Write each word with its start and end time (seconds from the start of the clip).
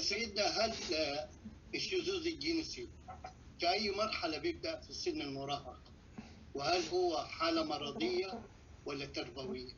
سيدنا 0.00 0.42
هل 0.46 0.72
الشذوذ 1.74 2.26
الجنسي 2.26 2.88
في 3.60 3.70
أي 3.70 3.90
مرحلة 3.90 4.38
بيبدأ 4.38 4.80
في 4.80 4.92
سن 4.92 5.20
المراهقة؟ 5.20 5.76
وهل 6.54 6.80
هو 6.92 7.16
حالة 7.24 7.64
مرضية 7.64 8.38
ولا 8.86 9.06
تربوية؟ 9.06 9.68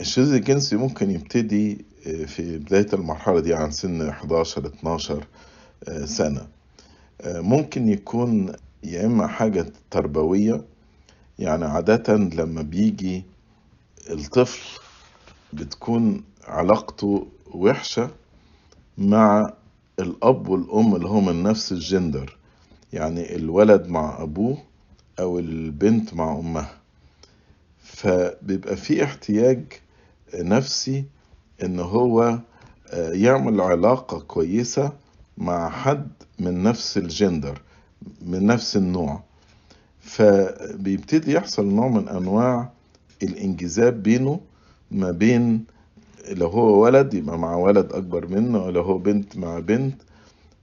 الشذوذ 0.00 0.34
الجنسي 0.34 0.76
ممكن 0.76 1.10
يبتدي 1.10 1.84
آه، 2.06 2.24
في 2.24 2.58
بداية 2.58 2.86
المرحلة 2.92 3.40
دي 3.40 3.54
عن 3.54 3.70
سن 3.70 4.08
11 4.08 4.66
12 4.66 5.26
آه، 5.88 6.04
سنة 6.04 6.48
آه، 7.20 7.40
ممكن 7.40 7.88
يكون 7.88 8.52
يا 8.82 9.06
إما 9.06 9.26
حاجة 9.26 9.72
تربوية 9.90 10.64
يعني 11.38 11.64
عادة 11.64 12.14
لما 12.16 12.62
بيجي 12.62 13.24
الطفل 14.10 14.80
بتكون 15.52 16.24
علاقته 16.44 17.26
وحشة 17.46 18.10
مع 19.00 19.52
الأب 19.98 20.48
والأم 20.48 20.94
اللي 20.96 21.08
هم 21.08 21.26
من 21.26 21.42
نفس 21.42 21.72
الجندر. 21.72 22.36
يعني 22.92 23.36
الولد 23.36 23.86
مع 23.88 24.22
أبوه 24.22 24.58
أو 25.20 25.38
البنت 25.38 26.14
مع 26.14 26.38
أمها. 26.38 26.70
فبيبقى 27.82 28.76
في 28.76 29.04
احتياج 29.04 29.62
نفسي 30.34 31.04
إن 31.62 31.80
هو 31.80 32.38
آه، 32.90 33.12
يعمل 33.12 33.60
علاقة 33.60 34.20
كويسة 34.20 34.92
مع 35.38 35.68
حد 35.70 36.08
من 36.38 36.62
نفس 36.62 36.98
الجندر 36.98 37.60
من 38.22 38.46
نفس 38.46 38.76
النوع. 38.76 39.22
فبيبتدي 40.00 41.32
يحصل 41.32 41.66
نوع 41.66 41.88
من 41.88 42.08
أنواع 42.08 42.70
الانجذاب 43.22 44.02
بينه 44.02 44.40
ما 44.90 45.10
بين 45.10 45.64
لو 46.28 46.48
هو 46.48 46.82
ولد 46.82 47.14
يبقى 47.14 47.38
مع 47.38 47.56
ولد 47.56 47.92
أكبر 47.92 48.26
منه 48.26 48.64
ولو 48.64 48.82
هو 48.82 48.98
بنت 48.98 49.36
مع 49.36 49.58
بنت 49.58 50.02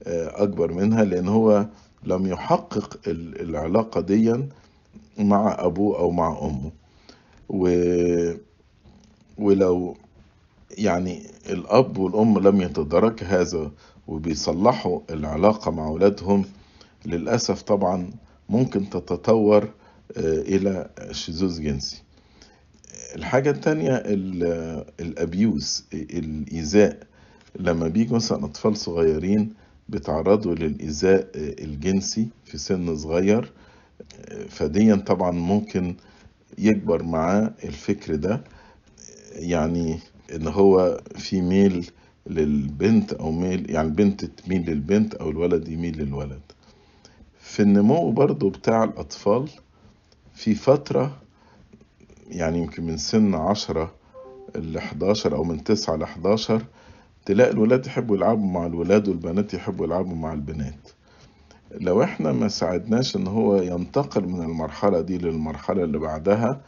آه، 0.06 0.42
أكبر 0.42 0.72
منها 0.72 1.04
لأن 1.04 1.28
هو 1.28 1.66
لم 2.04 2.26
يحقق 2.26 2.98
ال- 3.06 3.40
العلاقة 3.40 4.00
دي 4.00 4.34
مع 5.18 5.56
أبوه 5.58 5.98
أو 5.98 6.10
مع 6.10 6.38
أمه. 6.42 6.70
و... 7.48 7.68
ولو 9.38 9.96
يعني 10.78 11.22
الأب 11.50 11.98
والأم 11.98 12.38
لم 12.38 12.60
يتدارك 12.60 13.22
هذا 13.24 13.70
وبيصلحوا 14.08 15.00
العلاقة 15.10 15.70
مع 15.70 15.86
أولادهم 15.88 16.44
للأسف 17.06 17.62
طبعا 17.62 18.10
ممكن 18.48 18.90
تتطور 18.90 19.62
آه، 20.16 20.40
إلى 20.40 20.90
شذوذ 21.12 21.62
جنسي. 21.62 22.02
الحاجة 23.18 23.50
التانية 23.50 23.94
ال- 23.94 24.84
الأبيوز 25.00 25.84
الإيذاء. 25.94 26.98
لما 27.60 27.88
بيجي 27.88 28.14
مثلا 28.14 28.44
أطفال 28.44 28.76
صغيرين 28.76 29.52
بيتعرضوا 29.88 30.54
للإيذاء 30.54 31.28
الجنسي 31.36 32.28
في 32.44 32.58
سن 32.58 32.96
صغير 32.96 33.52
فديا 34.48 34.94
طبعا 34.96 35.30
ممكن 35.30 35.94
يكبر 36.58 37.02
معاه 37.02 37.52
الفكر 37.64 38.14
ده. 38.14 38.44
يعني 39.32 39.98
إن 40.34 40.46
هو 40.48 41.00
في 41.16 41.40
ميل 41.40 41.90
للبنت 42.26 43.12
أو 43.12 43.30
ميل 43.30 43.70
يعني 43.70 43.88
البنت 43.88 44.24
تميل 44.24 44.70
للبنت 44.70 45.14
أو 45.14 45.30
الولد 45.30 45.68
يميل 45.68 45.98
للولد. 46.02 46.40
في 47.40 47.62
النمو 47.62 48.10
برضو 48.10 48.48
بتاع 48.50 48.84
الأطفال 48.84 49.48
في 50.34 50.54
فترة 50.54 51.16
يعني 52.30 52.58
يمكن 52.58 52.86
من 52.86 52.96
سن 52.96 53.34
عشرة 53.34 53.92
ل 54.56 54.76
11 54.76 55.34
أو 55.36 55.44
من 55.44 55.64
تسعة 55.64 55.96
ل 55.96 56.02
11 56.02 56.62
تلاقي 57.26 57.50
الولاد 57.50 57.86
يحبوا 57.86 58.16
يلعبوا 58.16 58.46
مع 58.46 58.66
الولاد 58.66 59.08
والبنات 59.08 59.54
يحبوا 59.54 59.86
يلعبوا 59.86 60.14
مع 60.16 60.32
البنات. 60.32 60.88
لو 61.80 62.02
إحنا 62.02 62.32
ما 62.32 62.48
ساعدناش 62.48 63.16
إن 63.16 63.26
هو 63.26 63.56
ينتقل 63.56 64.28
من 64.28 64.42
المرحلة 64.42 65.00
دي 65.00 65.18
للمرحلة 65.18 65.84
اللي 65.84 65.98
بعدها 65.98 66.60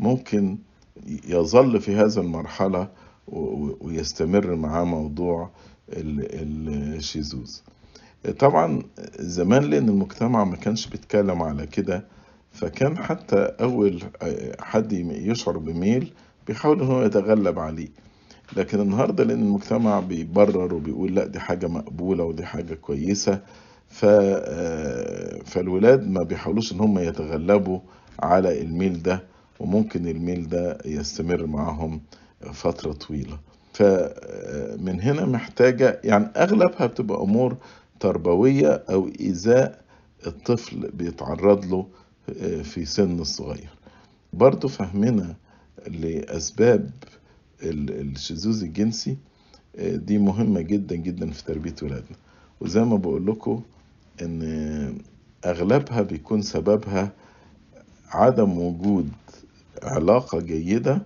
ممكن 0.00 0.58
يظل 1.28 1.80
في 1.80 1.96
هذا 1.96 2.20
المرحلة 2.20 2.88
ويستمر 3.80 4.54
معاه 4.54 4.84
موضوع 4.84 5.50
ال- 5.92 6.94
الشذوذ 6.96 7.56
طبعا 8.38 8.82
زمان 9.18 9.62
لأن 9.64 9.88
المجتمع 9.88 10.44
ما 10.44 10.56
كانش 10.56 10.86
بيتكلم 10.86 11.42
على 11.42 11.66
كده 11.66 12.04
فكان 12.54 12.98
حتى 12.98 13.36
أول 13.60 14.02
حد 14.60 14.92
يشعر 15.12 15.58
بميل 15.58 16.12
بيحاول 16.46 16.80
ان 16.80 16.86
هو 16.86 17.02
يتغلب 17.02 17.58
عليه. 17.58 17.88
لكن 18.56 18.80
النهارده 18.80 19.24
لأن 19.24 19.40
المجتمع 19.42 20.00
بيبرر 20.00 20.74
وبيقول 20.74 21.14
لا 21.14 21.26
دي 21.26 21.40
حاجة 21.40 21.66
مقبولة 21.68 22.24
ودي 22.24 22.44
حاجة 22.46 22.74
كويسة 22.74 23.40
ف 23.88 24.04
آه، 24.08 25.38
فالولاد 25.44 26.08
ما 26.10 26.22
بيحاولوش 26.22 26.72
إن 26.72 26.80
هم 26.80 26.98
يتغلبوا 26.98 27.78
على 28.20 28.62
الميل 28.62 29.02
ده 29.02 29.22
وممكن 29.60 30.08
الميل 30.08 30.48
ده 30.48 30.78
يستمر 30.84 31.46
معاهم 31.46 32.00
فترة 32.52 32.92
طويلة. 32.92 33.38
فمن 33.72 35.00
هنا 35.00 35.24
محتاجة 35.26 36.00
يعني 36.04 36.24
أغلبها 36.36 36.86
بتبقى 36.86 37.22
أمور 37.22 37.56
تربوية 38.00 38.84
أو 38.90 39.08
إيذاء 39.20 39.80
الطفل 40.26 40.90
بيتعرض 40.94 41.64
له 41.64 41.78
آه، 41.78 41.86
في 42.62 42.84
سن 42.84 43.20
الصغير 43.20 43.70
برضو 44.32 44.68
فهمنا 44.68 45.34
لأسباب 45.86 46.90
ال- 47.62 48.00
الشذوذ 48.16 48.62
الجنسي 48.62 49.16
آه، 49.76 49.96
دي 49.96 50.18
مهمة 50.18 50.60
جدا 50.60 50.96
جدا 50.96 51.30
في 51.30 51.44
تربية 51.44 51.74
ولادنا. 51.82 52.16
وزي 52.60 52.84
ما 52.84 52.96
بقول 52.96 53.26
لكم 53.26 53.62
إن 54.22 54.98
أغلبها 55.44 56.02
بيكون 56.02 56.42
سببها 56.42 57.12
عدم 58.10 58.58
وجود 58.58 59.08
علاقة 59.82 60.40
جيدة 60.40 61.02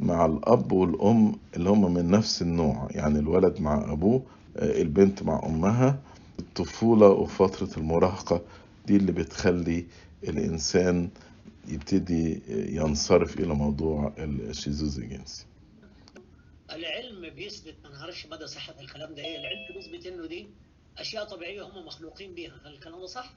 مع 0.00 0.26
الأب 0.26 0.72
والأم 0.72 1.32
اللي 1.56 1.70
هم 1.70 1.94
من 1.94 2.10
نفس 2.10 2.42
النوع 2.42 2.88
يعني 2.90 3.18
الولد 3.18 3.60
مع 3.60 3.92
أبوه 3.92 4.22
آه، 4.56 4.82
البنت 4.82 5.22
مع 5.22 5.42
أمها 5.46 5.98
الطفولة 6.38 7.08
وفترة 7.08 7.68
المراهقة. 7.76 8.40
دي 8.86 8.96
اللي 8.96 9.12
بتخلي 9.12 9.86
الإنسان 10.24 11.10
يبتدي 11.68 12.42
ينصرف 12.76 13.40
إلى 13.40 13.54
موضوع 13.54 14.14
الشذوذ 14.18 14.98
الجنسي 14.98 15.46
العلم 16.70 17.34
بيثبت 17.34 17.74
ما 17.84 17.90
نعرفش 17.90 18.26
مدى 18.26 18.46
صحة 18.46 18.74
الكلام 18.80 19.14
ده. 19.14 19.22
إيه 19.24 19.36
العلم 19.38 19.74
بيثبت 19.74 20.06
إنه 20.06 20.26
دي 20.26 20.46
أشياء 20.98 21.24
طبيعية 21.24 21.62
هم 21.62 21.86
مخلوقين 21.86 22.34
بيها. 22.34 22.54
هل 22.64 22.74
الكلام 22.74 23.00
ده 23.00 23.06
صح؟ 23.06 23.32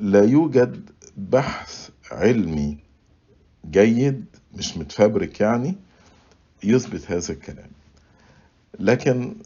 لا 0.00 0.24
يوجد 0.24 0.90
بحث 1.16 1.90
علمي 2.10 2.78
جيد 3.70 4.24
مش 4.54 4.76
متفبرك 4.76 5.40
يعني 5.40 5.74
يثبت 6.64 7.10
هذا 7.10 7.32
الكلام. 7.32 7.70
لكن 8.80 9.36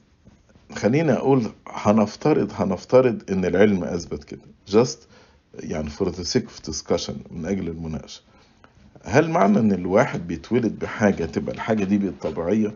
خلينا 0.75 1.17
أقول 1.17 1.47
هنفترض 1.69 2.53
هنفترض 2.55 3.23
إن 3.31 3.45
العلم 3.45 3.85
أثبت 3.85 4.25
كده. 4.25 4.41
Just 4.71 4.97
يعني 5.55 5.91
for 5.91 6.05
the 6.05 6.25
sake 6.35 6.47
of 6.49 6.71
discussion 6.73 7.13
من 7.31 7.47
أجل 7.47 7.69
المناقشة. 7.69 8.23
هل 9.05 9.31
معنى 9.31 9.59
إن 9.59 9.73
الواحد 9.73 10.27
بيتولد 10.29 10.79
بحاجة 10.79 11.25
تبقى 11.25 11.55
الحاجة 11.55 11.85
دي 11.85 11.99
بالطبيعية؟ 11.99 12.75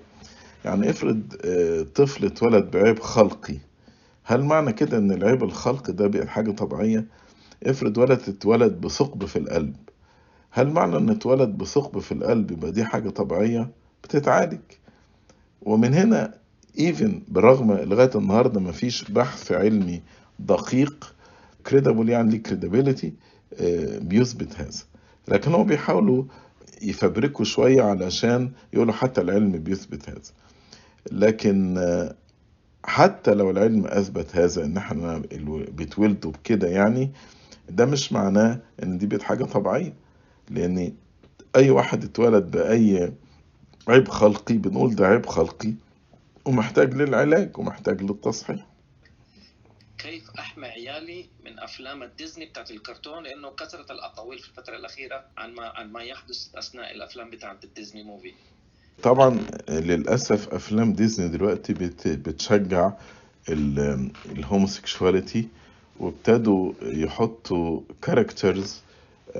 يعني 0.64 0.90
افرض 0.90 1.22
آه، 1.44 1.82
طفل 1.94 2.24
اتولد 2.26 2.70
بعيب 2.70 2.98
خلقي. 2.98 3.56
هل 4.24 4.42
معنى 4.42 4.72
كده 4.72 4.98
إن 4.98 5.10
العيب 5.12 5.42
الخلقي 5.44 5.92
ده 5.92 6.06
بقى 6.06 6.26
حاجة 6.28 6.50
طبيعية؟ 6.50 7.04
افرض 7.66 7.98
ولد 7.98 8.20
اتولد 8.28 8.72
بثقب 8.80 9.24
في 9.24 9.38
القلب. 9.38 9.76
هل 10.50 10.70
معنى 10.70 10.96
إن 10.96 11.10
اتولد 11.10 11.48
بثقب 11.48 11.98
في 11.98 12.12
القلب 12.12 12.50
يبقى 12.50 12.72
دي 12.72 12.84
حاجة 12.84 13.10
طبيعية؟ 13.10 13.70
بتتعالج. 14.04 14.60
ومن 15.62 15.94
هنا 15.94 16.34
even 16.78 17.22
بالرغم 17.28 17.72
لغاية 17.72 18.10
النهاردة 18.14 18.60
مفيش 18.60 19.10
بحث 19.10 19.52
علمي 19.52 20.02
دقيق 20.38 21.14
credible 21.66 22.08
يعني 22.08 22.30
ليه 22.30 22.42
credibility 22.42 23.12
بيثبت 24.00 24.56
هذا. 24.56 24.70
لكن 25.28 25.52
هو 25.54 25.64
بيحاولوا 25.64 26.24
يفبركوا 26.82 27.44
شوية 27.44 27.82
علشان 27.82 28.50
يقولوا 28.72 28.92
حتى 28.92 29.20
العلم 29.20 29.52
بيثبت 29.52 30.08
هذا. 30.08 30.20
لكن 31.12 31.78
آه، 31.78 32.14
حتى 32.84 33.34
لو 33.34 33.50
العلم 33.50 33.86
أثبت 33.86 34.36
هذا 34.36 34.64
إن 34.64 34.76
إحنا 34.76 35.22
بيتولدوا 35.76 36.32
بكده 36.32 36.68
يعني 36.68 37.12
ده 37.70 37.86
مش 37.86 38.12
معناه 38.12 38.60
إن 38.82 38.98
دي 38.98 39.06
بقت 39.06 39.22
حاجة 39.22 39.44
طبيعية. 39.44 39.94
لأن 40.50 40.92
أي 41.56 41.70
واحد 41.70 42.04
اتولد 42.04 42.50
بأي 42.50 43.12
عيب 43.88 44.08
خلقي 44.08 44.54
بنقول 44.58 44.94
ده 44.94 45.06
عيب 45.06 45.26
خلقي. 45.26 45.74
ومحتاج 46.46 46.94
للعلاج 46.94 47.58
ومحتاج 47.58 48.02
للتصحيح. 48.02 48.66
كيف 49.98 50.30
أحمي 50.38 50.66
عيالي 50.66 51.26
من 51.44 51.58
أفلام 51.58 52.02
الديزني 52.02 52.46
بتاعت 52.46 52.70
الكرتون؟ 52.70 53.22
لأنه 53.22 53.50
كثرت 53.50 53.90
الاقاويل 53.90 54.38
في 54.38 54.48
الفترة 54.48 54.76
الأخيرة 54.76 55.24
عن 55.38 55.54
ما 55.54 55.62
عن 55.66 55.92
ما 55.92 56.02
يحدث 56.02 56.48
أثناء 56.54 56.94
الأفلام 56.94 57.30
بتاعت 57.30 57.64
الديزني 57.64 58.02
movie. 58.02 58.32
طبعا 59.02 59.38
للأسف 59.68 60.54
أفلام 60.54 60.92
ديزني 60.92 61.28
دلوقتي 61.28 61.72
بت- 61.72 62.08
بتشجع 62.08 62.92
ال 64.26 64.35
homosexuality 64.35 65.48
وابتدوا 66.00 66.72
يحطوا 66.82 67.80
characters 68.02 68.80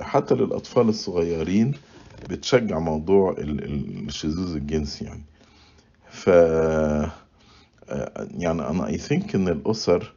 حتى 0.01 0.35
للأطفال 0.35 0.89
الصغيرين 0.89 1.73
بتشجع 2.29 2.79
موضوع 2.79 3.31
ال- 3.31 3.63
ال- 3.63 4.07
الشذوذ 4.07 4.55
الجنسي 4.55 5.05
يعني. 5.05 5.23
ف 6.17 6.27
يعني 8.37 8.51
أنا 8.69 8.87
I 8.87 8.97
think 8.97 9.35
إن 9.35 9.47
الأسر 9.47 10.13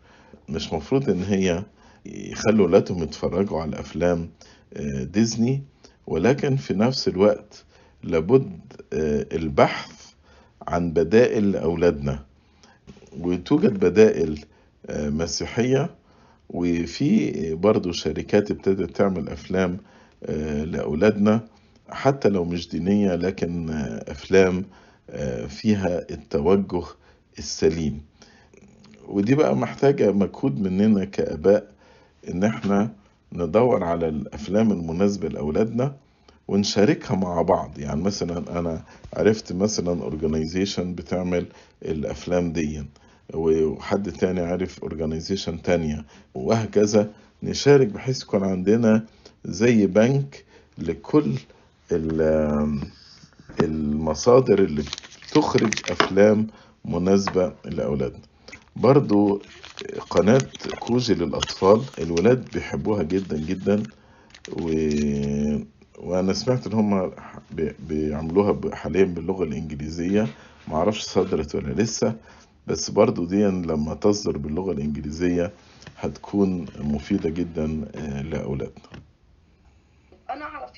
مش 0.49 0.73
مفروض 0.73 1.11
إن 1.11 1.23
هي 1.23 1.62
يخلوا 2.06 2.67
ولادهم 2.67 3.02
يتفرجوا 3.02 3.61
على 3.61 3.81
أفلام 3.81 4.31
آه، 4.76 5.02
ديزني 5.05 5.62
ولكن 6.06 6.56
في 6.56 6.75
نفس 6.75 7.08
الوقت 7.08 7.64
لابد 8.02 8.61
آه، 8.93 9.26
البحث 9.32 9.91
عن 10.69 10.91
بدائل 10.93 11.52
لأولادنا 11.52 12.25
وتوجد 13.19 13.73
بدائل 13.81 14.44
آه، 14.87 15.08
مسيحية 15.11 15.91
وفي 16.50 17.55
برضو 17.55 17.93
شركات 17.93 18.50
ابتدت 18.50 18.96
تعمل 18.96 19.29
أفلام 19.29 19.79
آه، 20.25 20.64
لأولادنا 20.64 21.41
حتى 21.91 22.29
لو 22.29 22.44
مش 22.44 22.69
دينية 22.69 23.14
لكن 23.14 23.70
آه، 23.70 24.05
آه، 24.11 24.64
فيها 25.48 25.98
التوجه 26.10 26.82
السليم. 27.38 28.00
ودي 29.08 29.34
بقى 29.34 29.56
محتاجة 29.56 30.12
مجهود 30.12 30.60
مننا 30.60 31.04
كآباء 31.04 31.72
إن 32.30 32.44
إحنا 32.44 32.90
ندور 33.32 33.84
على 33.84 34.08
الأفلام 34.08 34.72
المناسبة 34.72 35.28
لأولادنا 35.28 35.96
ونشاركها 36.48 37.16
مع 37.16 37.42
بعض. 37.42 37.78
يعني 37.78 38.02
مثلا 38.02 38.58
أنا 38.58 38.82
عرفت 39.14 39.52
مثلا 39.52 40.02
organization 40.02 40.94
بتعمل 40.94 41.46
الأفلام 41.84 42.52
دي 42.52 42.84
وحد 43.34 44.12
تاني 44.12 44.40
عرف 44.40 44.80
organization 44.82 45.62
تانية 45.62 46.04
وهكذا 46.34 47.10
نشارك 47.42 47.86
بحيث 47.86 48.22
يكون 48.22 48.44
عندنا 48.44 49.04
زي 49.44 49.86
بنك 49.86 50.44
لكل 50.78 51.32
ال- 51.92 52.80
المصادر 53.58 54.58
اللي 54.64 54.85
بتخرج 55.23 55.70
أفلام 55.88 56.47
مناسبة 56.85 57.52
لأولادنا. 57.64 58.20
برضو 58.76 59.43
قناة 60.11 60.50
كوجي 60.79 61.14
للأطفال 61.14 61.85
الولاد 61.99 62.52
بيحبوها 62.52 63.02
جدا 63.02 63.37
جدا 63.38 63.87
و... 64.49 64.70
وأنا 65.99 66.32
سمعت 66.32 66.67
إن 66.67 66.73
هم 66.73 67.12
بي- 67.50 67.75
بيعملوها 67.88 68.75
حاليا 68.75 69.05
باللغة 69.05 69.44
الإنجليزية. 69.44 70.26
معرفش 70.69 71.03
صدرت 71.03 71.55
ولا 71.55 71.82
لسه 71.82 72.14
بس 72.67 72.91
برضو 72.91 73.25
دي 73.25 73.44
لما 73.46 73.94
تصدر 73.94 74.38
باللغة 74.38 74.73
الإنجليزية 74.73 75.53
هتكون 75.96 76.67
مفيدة 76.79 77.31
جدا 77.31 77.91
آه، 77.94 78.23
لأولادنا. 78.23 78.85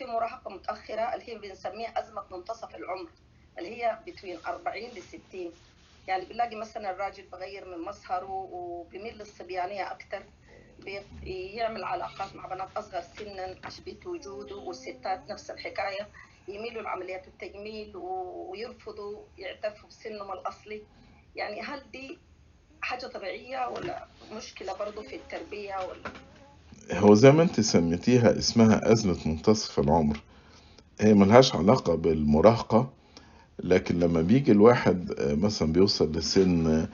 في 0.02 0.08
مراهقة 0.08 0.50
متأخرة 0.50 1.14
اللي 1.14 1.28
هي 1.28 1.38
بنسميها 1.38 1.98
أزمة 1.98 2.26
منتصف 2.32 2.74
العمر 2.74 3.12
اللي 3.58 3.70
هي 3.84 4.02
بين 4.22 4.40
40 4.46 4.90
ل 4.90 5.02
60 5.02 5.60
يعني 6.06 6.24
بنلاقي 6.24 6.56
مثلا 6.56 6.90
الراجل 6.90 7.28
بغير 7.28 7.64
من 7.68 7.78
مظهره 7.84 8.30
وبيميل 8.30 9.18
للصبيانية 9.18 9.90
أكثر 9.92 10.30
بيعمل 10.78 11.84
علاقات 11.84 12.34
مع 12.36 12.46
بنات 12.46 12.72
أصغر 12.72 13.00
سنا 13.00 13.60
عشان 13.64 13.84
وجوده 14.06 14.56
والستات 14.56 15.30
نفس 15.30 15.50
الحكاية 15.50 16.12
يميلوا 16.48 16.82
لعمليات 16.82 17.28
التجميل 17.28 17.96
ويرفضوا 17.96 19.28
يعترفوا 19.38 19.88
بسنهم 19.88 20.32
الأصلي. 20.32 20.88
يعني 21.34 21.60
هل 21.60 21.90
دي 21.90 22.26
حاجة 22.82 23.06
طبيعية 23.06 23.68
ولا 23.68 24.12
مشكلة 24.32 24.72
برضه 24.72 25.02
في 25.02 25.16
التربية 25.16 25.76
ولا؟ 25.82 26.12
هو 26.92 27.14
زي 27.14 27.32
ما 27.32 27.42
انت 27.42 27.60
سميتيها 27.60 28.38
اسمها 28.38 28.92
أزمة 28.92 29.16
منتصف 29.26 29.78
العمر. 29.80 30.20
هي 31.00 31.14
ملهاش 31.14 31.54
علاقة 31.54 31.94
بالمراهقة 31.94 32.90
لكن 33.64 33.98
لما 33.98 34.20
بيجي 34.22 34.52
الواحد 34.52 35.10
آه، 35.18 35.34
مثلا 35.34 35.72
بيوصل 35.72 36.12
لسن 36.12 36.86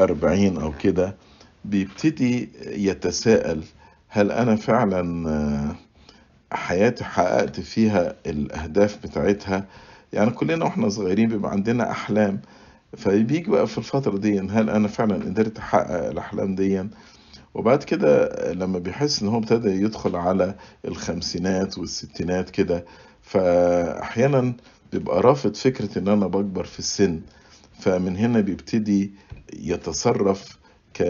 أربعين 0.00 0.58
أو 0.58 0.72
كده 0.80 1.16
بيبتدي 1.64 2.48
يتساءل 2.66 3.62
هل 4.08 4.32
أنا 4.32 4.56
فعلا 4.56 5.28
آه، 5.30 5.74
حياتي 6.56 7.04
حققت 7.04 7.60
فيها 7.60 8.16
الأهداف 8.26 8.98
بتاعتها؟ 9.06 9.66
يعني 10.12 10.30
كلنا 10.30 10.64
وإحنا 10.64 10.88
صغيرين 10.88 11.28
بيبقى 11.28 11.50
عندنا 11.52 11.90
أحلام. 11.90 12.40
فبيجي 12.96 13.50
بقى 13.50 13.66
في 13.66 13.78
الفترة 13.78 14.18
دي 14.18 14.40
هل 14.40 14.70
أنا 14.70 14.88
فعلا 14.88 15.14
قدرت 15.14 15.58
أحقق 15.58 16.08
الأحلام 16.08 16.54
دي؟ 16.54 16.84
وبعد 17.54 17.82
كده 17.82 18.28
لما 18.52 18.78
بيحس 18.78 19.22
إن 19.22 19.28
هو 19.28 19.38
ابتدى 19.38 19.68
يدخل 19.68 20.16
على 20.16 20.54
الخمسينات 20.84 21.78
والستينات 21.78 22.50
كده 22.50 22.84
فأحيانا 23.22 24.52
بيبقى 24.92 25.20
رافض 25.20 25.54
فكرة 25.54 25.98
إن 25.98 26.08
أنا 26.08 26.26
بكبر 26.26 26.64
في 26.64 26.78
السن. 26.78 27.20
فمن 27.80 28.16
هنا 28.16 28.40
بيبتدي 28.40 29.12
يتصرف 29.52 30.58
ك 30.94 31.00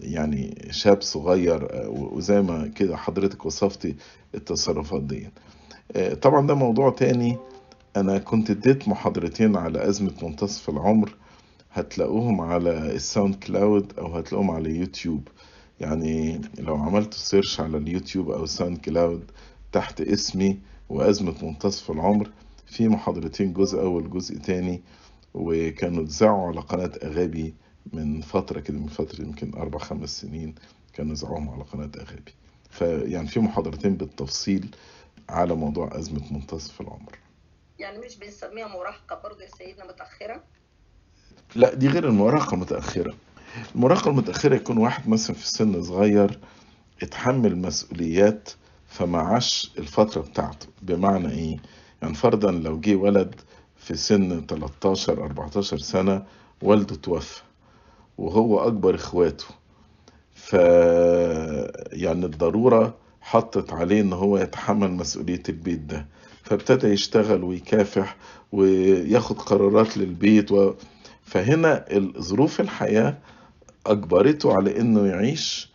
يعني 0.00 0.68
شاب 0.70 1.02
صغير 1.02 1.68
وزي 1.88 2.40
ما 2.42 2.66
كده 2.68 2.96
حضرتك 2.96 3.46
وصفتي 3.46 3.96
التصرفات 4.34 5.02
دي. 5.02 5.30
طبعا 6.22 6.46
ده 6.46 6.54
موضوع 6.54 6.90
تاني. 6.90 7.36
أنا 7.96 8.18
كنت 8.18 8.50
اديت 8.50 8.88
محاضرتين 8.88 9.56
على 9.56 9.88
أزمة 9.88 10.12
منتصف 10.22 10.70
العمر 10.70 11.16
هتلاقوهم 11.72 12.40
على 12.40 12.70
ال 12.94 13.34
SoundCloud 13.34 13.92
أو 13.98 14.16
هتلاقوهم 14.16 14.50
على 14.50 14.76
يوتيوب. 14.76 15.28
يعني 15.80 16.40
لو 16.58 16.76
عملت 16.76 17.14
search 17.14 17.60
على 17.60 17.76
اليوتيوب 17.76 18.30
أو 18.30 18.44
ال 18.44 18.78
SoundCloud 18.78 19.30
تحت 19.72 20.00
اسمي 20.00 20.58
وأزمة 20.88 21.34
منتصف 21.44 21.90
العمر 21.90 22.30
في 22.66 22.88
محاضرتين 22.88 23.52
جزء 23.52 23.80
أول 23.80 24.10
جزء 24.10 24.38
تاني 24.38 24.82
وكانوا 25.34 26.04
اتذاعوا 26.04 26.48
على 26.48 26.60
قناة 26.60 26.92
أغابي 27.02 27.54
من 27.92 28.20
فترة 28.20 28.60
كده 28.60 28.78
من 28.78 28.86
فترة 28.88 29.22
يمكن 29.22 29.54
أربع 29.54 29.78
خمس 29.78 30.20
سنين 30.20 30.54
كانوا 30.92 31.14
ذاعوهم 31.14 31.48
على 31.48 31.62
قناة 31.64 31.90
أغابي. 31.96 32.34
فيعني 32.70 33.28
في 33.28 33.40
محاضرتين 33.40 33.96
بالتفصيل 33.96 34.74
على 35.28 35.54
موضوع 35.54 35.98
أزمة 35.98 36.32
منتصف 36.32 36.80
العمر. 36.80 37.18
يعني 37.78 37.98
مش 37.98 38.16
بنسميها 38.16 38.68
مراهقة 38.68 39.20
برضه 39.24 39.42
يا 39.42 39.48
سيدنا 39.48 39.84
متأخرة؟ 39.84 40.42
لا 41.54 41.74
دي 41.74 41.88
غير 41.88 42.08
المراهقة 42.08 42.54
المتأخرة 42.54 43.14
المراهقة 43.74 44.10
المتأخرة 44.10 44.54
يكون 44.54 44.78
واحد 44.78 45.08
مثلا 45.08 45.36
في 45.36 45.48
سن 45.48 45.82
صغير 45.82 46.38
اتحمل 47.02 47.58
مسؤوليات 47.58 48.50
فما 48.86 49.18
عاش 49.18 49.72
الفترة 49.78 50.20
بتاعته. 50.20 50.66
بمعنى 50.82 51.30
إيه؟ 51.32 51.56
يعني 52.02 52.14
فرضا 52.14 52.50
لو 52.50 52.80
جه 52.80 52.94
ولد 52.94 53.34
في 53.76 53.96
سن 53.96 54.46
13 54.46 55.24
14 55.24 55.78
سنة 55.78 56.22
والده 56.62 56.94
توفى 56.94 57.40
وهو 58.18 58.58
أكبر 58.66 58.94
إخواته. 58.94 59.44
ف 60.34 60.52
يعني 61.92 62.26
الضرورة 62.26 62.94
حطت 63.20 63.72
عليه 63.72 64.00
إن 64.00 64.12
هو 64.12 64.38
يتحمل 64.38 64.90
مسؤولية 64.90 65.42
البيت 65.48 65.78
ده. 65.80 66.06
فابتدى 66.42 66.86
يشتغل 66.86 67.44
ويكافح 67.44 68.16
وياخد 68.52 69.38
قرارات 69.38 69.96
للبيت 69.98 70.52
و... 70.52 70.74
فهنا 71.24 71.84
ظروف 72.18 72.60
الحياة 72.60 73.18
أجبرته 73.86 74.52
على 74.54 74.80
إنه 74.80 75.06
يعيش 75.06 75.70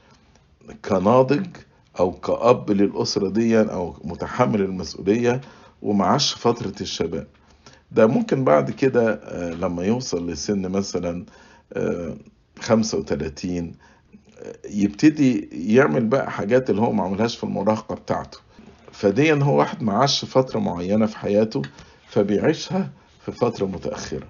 كناضج 0.85 1.45
أو 1.99 2.11
كأب 2.11 2.71
للأسرة 2.71 3.29
دي 3.29 3.61
أو 3.61 3.95
متحمل 4.03 4.61
المسؤولية 4.61 5.41
ومعاش 5.81 6.35
فترة 6.35 6.73
الشباب. 6.81 7.27
ده 7.91 8.07
ممكن 8.07 8.43
بعد 8.43 8.71
كده 8.71 9.13
آه، 9.13 9.53
لما 9.53 9.83
يوصل 9.85 10.29
لسن 10.31 10.61
مثلا 10.71 11.25
آه، 11.73 12.15
35 12.59 13.71
آه، 14.39 14.55
يبتدي 14.69 15.49
يعمل 15.73 16.05
بقى 16.05 16.31
حاجات 16.31 16.69
اللي 16.69 16.81
هو 16.81 16.91
ما 16.91 17.03
عملهاش 17.03 17.37
في 17.37 17.43
المراهقة 17.43 17.95
بتاعته. 17.95 18.37
فدي 18.91 19.33
هو 19.33 19.57
واحد 19.59 19.83
معاش 19.83 20.25
فترة 20.25 20.59
معينة 20.59 21.05
في 21.05 21.17
حياته 21.17 21.61
فبيعيشها 22.07 22.89
في 23.25 23.31
فترة 23.31 23.65
متأخرة. 23.65 24.27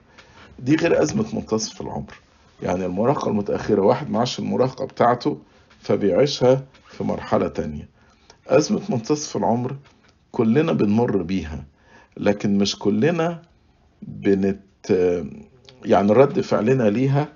دي 0.60 0.76
غير 0.76 1.02
أزمة 1.04 1.26
منتصف 1.36 1.82
العمر. 1.82 2.14
يعني 2.64 2.86
المراهقة 2.86 3.30
المتأخرة 3.30 3.82
واحد 3.82 4.10
معاش 4.10 4.40
المراهقة 4.40 4.86
بتاعته 4.86 5.38
فبيعيشها 5.80 6.64
في 6.88 7.04
مرحلة 7.04 7.48
تانية. 7.48 7.90
أزمة 8.48 8.82
منتصف 8.90 9.38
العمر 9.38 9.76
كلنا 10.32 10.72
بنمر 10.74 11.22
بيها 11.22 11.66
لكن 12.18 12.58
مش 12.58 12.80
كلنا 12.80 13.42
بنت 14.02 14.60
يعني 15.86 16.12
رد 16.14 16.42
فعلنا 16.42 16.90
ليها 16.90 17.28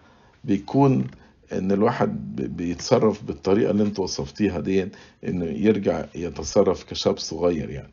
بيكون 0.43 1.07
إن 1.53 1.71
الواحد 1.71 2.35
بيتصرف 2.35 3.23
بالطريقة 3.23 3.71
اللي 3.71 3.83
انت 3.83 3.99
وصفتيها 3.99 4.59
دي 4.59 4.89
انه 5.27 5.45
يرجع 5.45 6.05
يتصرف 6.15 6.83
كشاب 6.83 7.17
صغير 7.17 7.69
يعني. 7.69 7.91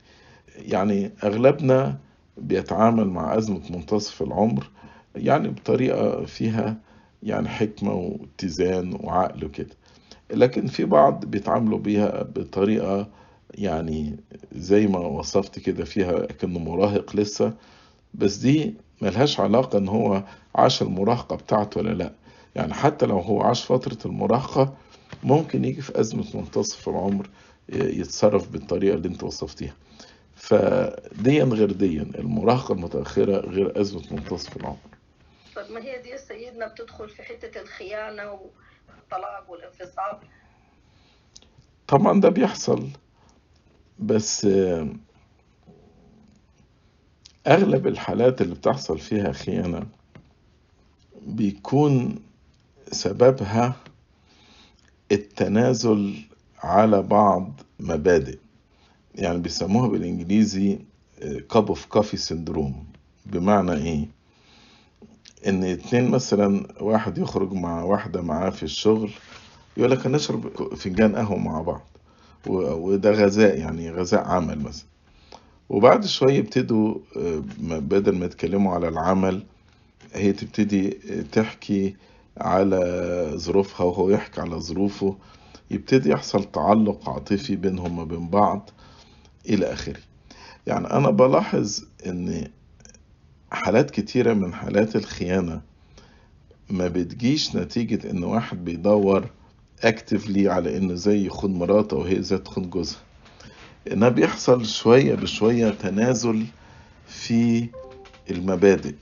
يعني 0.58 1.10
أغلبنا 1.24 1.98
بيتعامل 2.36 3.08
مع 3.08 3.36
أزمة 3.38 3.60
منتصف 3.70 4.22
العمر 4.22 4.70
يعني 5.16 5.48
بطريقة 5.48 6.24
فيها 6.24 6.76
يعني 7.26 7.48
حكمة 7.48 7.92
واتزان 7.94 8.98
وعقل 9.00 9.44
وكده. 9.44 9.74
لكن 10.30 10.66
في 10.66 10.84
بعض 10.84 11.24
بيتعاملوا 11.24 11.78
بيها 11.78 12.22
بطريقة 12.22 13.08
يعني 13.54 14.16
زي 14.52 14.86
ما 14.86 14.98
وصفت 14.98 15.58
كده 15.58 15.84
فيها 15.84 16.26
كأنه 16.26 16.58
مراهق 16.58 17.16
لسه. 17.16 17.52
بس 18.14 18.36
دي 18.36 18.74
ملهاش 19.02 19.40
علاقة 19.40 19.78
إن 19.78 19.88
هو 19.88 20.22
عاش 20.54 20.82
المراهقة 20.82 21.36
بتاعته 21.36 21.80
ولا 21.80 21.94
لأ. 21.94 22.12
يعني 22.54 22.74
حتى 22.74 23.06
لو 23.06 23.18
هو 23.18 23.42
عاش 23.42 23.64
فترة 23.64 23.98
المراهقة 24.06 24.74
ممكن 25.24 25.64
يجي 25.64 25.80
في 25.82 26.00
أزمة 26.00 26.24
منتصف 26.34 26.88
العمر 26.88 27.30
يتصرف 27.72 28.48
بالطريقة 28.48 28.94
اللي 28.94 29.08
أنت 29.08 29.22
وصفتيها. 29.22 29.74
فديا 30.36 31.44
غير 31.44 31.72
ديا 31.72 32.02
المراهقة 32.18 32.72
المتأخرة 32.72 33.36
غير 33.36 33.80
أزمة 33.80 34.02
منتصف 34.10 34.56
العمر. 34.56 34.76
طب 35.56 35.70
ما 35.72 35.80
هي 35.80 36.02
دي 36.02 36.18
سيدنا 36.18 36.66
بتدخل 36.68 37.08
في 37.08 37.22
حتة 37.22 37.60
الخيانة 37.60 38.30
والطلاق 38.88 39.50
والانفصال؟ 39.50 40.18
طبعا 41.88 42.20
ده 42.20 42.28
بيحصل 42.28 42.88
بس 43.98 44.46
أغلب 47.46 47.86
الحالات 47.86 48.40
اللي 48.42 48.54
بتحصل 48.54 48.98
فيها 48.98 49.32
خيانة 49.32 49.86
بيكون 51.22 52.22
سببها 52.92 53.76
التنازل 55.12 56.14
على 56.58 57.02
بعض 57.02 57.60
مبادئ. 57.80 58.38
يعني 59.14 59.38
بيسموها 59.38 59.88
بالإنجليزي 59.88 60.78
cup 61.50 61.68
of 61.68 61.86
coffee 61.86 62.16
syndrome 62.16 62.86
بمعنى 63.26 63.72
إيه؟ 63.72 64.15
إن 65.46 65.64
اتنين 65.64 66.10
مثلا 66.10 66.66
واحد 66.80 67.18
يخرج 67.18 67.52
مع 67.52 67.82
واحدة 67.82 68.22
معاه 68.22 68.50
في 68.50 68.62
الشغل 68.62 69.10
يقول 69.76 69.90
لك 69.90 70.06
هنشرب 70.06 70.74
فنجان 70.74 71.16
قهوة 71.16 71.38
مع 71.38 71.60
بعض. 71.60 71.86
وده 72.46 73.10
غذاء 73.10 73.58
يعني 73.58 73.90
غذاء 73.90 74.24
عمل 74.24 74.58
مثلا. 74.60 74.86
وبعد 75.68 76.06
شوية 76.06 76.34
يبتدوا 76.34 76.94
آه، 77.16 77.42
بدل 77.60 78.18
ما 78.18 78.26
يتكلموا 78.26 78.74
على 78.74 78.88
العمل 78.88 79.42
هي 80.12 80.32
تبتدي 80.32 80.90
تحكي 81.32 81.96
على 82.38 83.32
ظروفها 83.36 83.86
وهو 83.86 84.10
يحكي 84.10 84.40
على 84.40 84.56
ظروفه. 84.60 85.16
يبتدي 85.70 86.10
يحصل 86.10 86.44
تعلق 86.44 87.08
عاطفي 87.08 87.56
بينهم 87.56 87.98
وبين 87.98 88.28
بعض 88.28 88.70
إلى 89.48 89.72
آخره. 89.72 90.00
يعني 90.66 90.86
أنا 90.90 91.10
بلاحظ 91.10 91.84
إن 92.06 92.48
حالات 93.64 93.90
كتيرة 93.90 94.34
من 94.34 94.54
حالات 94.54 94.96
الخيانة 94.96 95.60
ما 96.70 96.88
بتجيش 96.88 97.56
نتيجة 97.56 98.10
إن 98.10 98.24
واحد 98.24 98.64
بيدور 98.64 99.26
اكتفلي 99.84 100.48
على 100.48 100.76
إنه 100.76 100.94
زي 100.94 101.26
يخون 101.26 101.54
مراته 101.54 101.96
وهي 101.96 102.22
زي 102.22 102.38
تخون 102.38 102.70
جوزها. 102.70 102.98
إنها 103.92 104.08
بيحصل 104.08 104.66
شوية 104.66 105.14
بشوية 105.14 105.70
تنازل 105.70 106.44
في 107.06 107.68
المبادئ. 108.30 108.94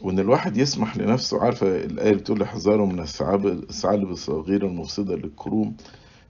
وإن 0.00 0.18
الواحد 0.18 0.56
يسمح 0.56 0.96
لنفسه 0.96 1.40
عارفة 1.42 1.66
الآية 1.84 2.12
بتقول 2.14 2.42
احذروا 2.42 2.86
من 2.86 3.00
الثعالب 3.00 4.10
الصغيرة 4.10 4.66
المفسدة 4.66 5.16
للكروم. 5.16 5.76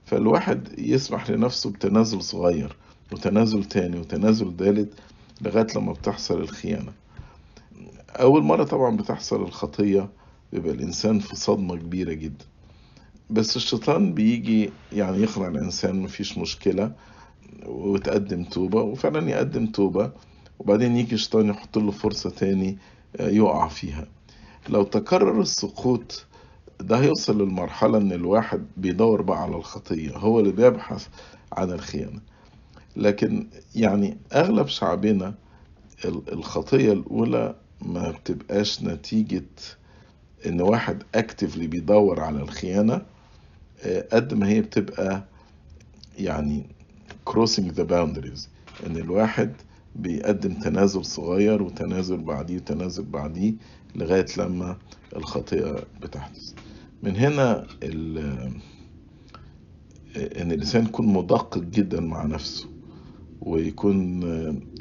فالواحد 0.05 0.79
يسمح 0.79 1.29
لنفسه 1.29 1.69
بتنازل 1.69 2.21
صغير 2.21 2.75
وتنازل 3.11 3.63
تاني 3.63 3.99
وتنازل 3.99 4.57
تالت 4.57 4.93
لغاية 5.41 5.67
لما 5.75 5.93
بتحصل 5.93 6.41
الخيانة. 6.41 6.91
أول 8.19 8.43
مرة 8.43 8.63
طبعا 8.63 8.97
بتحصل 8.97 9.41
الخطية 9.41 10.09
بيبقى 10.53 10.71
الإنسان 10.71 11.19
في 11.19 11.35
صدمة 11.35 11.75
كبيرة 11.75 12.13
جدا. 12.13 12.45
بس 13.29 13.55
الشيطان 13.55 14.13
بيجي 14.13 14.69
يعني 14.91 15.17
يقنع 15.17 15.47
الإنسان 15.47 15.95
مفيش 16.01 16.37
مشكلة 16.37 16.91
وتقدم 17.65 18.43
توبة 18.43 18.81
وفعلا 18.81 19.29
يقدم 19.29 19.65
توبة 19.67 20.11
وبعدين 20.59 20.95
يجي 20.97 21.15
الشيطان 21.15 21.49
يحط 21.49 21.77
له 21.77 21.91
فرصة 21.91 22.29
تاني 22.29 22.77
آه، 23.19 23.27
يقع 23.29 23.67
فيها. 23.67 24.07
لو 24.69 24.83
تكرر 24.83 25.41
السقوط 25.41 26.25
ده 26.79 26.97
هيوصل 26.99 27.41
للمرحلة 27.41 27.97
إن 27.97 28.11
الواحد 28.11 28.65
بيدور 28.77 29.21
بقى 29.21 29.41
على 29.41 29.55
الخطية 29.55 30.17
هو 30.17 30.39
اللي 30.39 30.51
بيبحث 30.51 31.07
عن 31.53 31.71
الخيانة. 31.71 32.19
لكن 32.95 33.47
يعني 33.75 34.17
أغلب 34.33 34.67
شعبنا 34.67 35.33
ال- 36.05 36.33
الخطية 36.33 36.93
الأولى 36.93 37.55
ما 37.85 38.11
بتبقاش 38.11 38.83
نتيجة 38.83 39.43
إن 40.45 40.61
واحد 40.61 41.03
أكتفلي 41.15 41.67
بيدور 41.67 42.19
على 42.19 42.41
الخيانة 42.41 43.01
آه، 43.83 44.07
قد 44.13 44.33
ما 44.33 44.47
هي 44.49 44.61
بتبقى 44.61 45.23
يعني 46.17 46.65
crossing 47.29 47.71
the 47.77 47.83
boundaries 47.89 48.47
إن 48.85 48.97
الواحد 48.97 49.53
بيقدم 49.95 50.53
تنازل 50.53 51.05
صغير 51.05 51.63
وتنازل 51.63 52.17
بعديه 52.17 52.55
وتنازل 52.57 53.03
بعديه 53.03 53.53
لغاية 53.95 54.25
لما 54.37 54.77
الخطيئة 55.15 55.83
بتحدث. 56.01 56.53
من 57.03 57.15
هنا 57.15 57.67
ال- 57.83 58.51
إن 60.15 60.51
الإنسان 60.51 60.85
يكون 60.85 61.07
مدقق 61.07 61.57
جدا 61.57 62.01
مع 62.01 62.25
نفسه 62.25 62.69
ويكون 63.41 64.23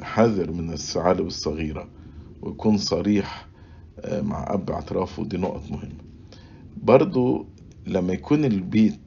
حذر 0.03 0.51
من 0.53 0.73
الثعالب 0.73 1.27
الصغيرة. 1.27 1.89
ويكون 2.43 2.77
صريح 2.79 3.47
مع 4.09 4.55
أب 4.55 4.71
اعترافه 4.71 5.25
دي 5.25 5.37
نقط 5.37 5.71
مهمة. 5.71 6.03
برضو 6.83 7.47
لما 7.87 8.13
يكون 8.13 8.45
البيت 8.45 9.01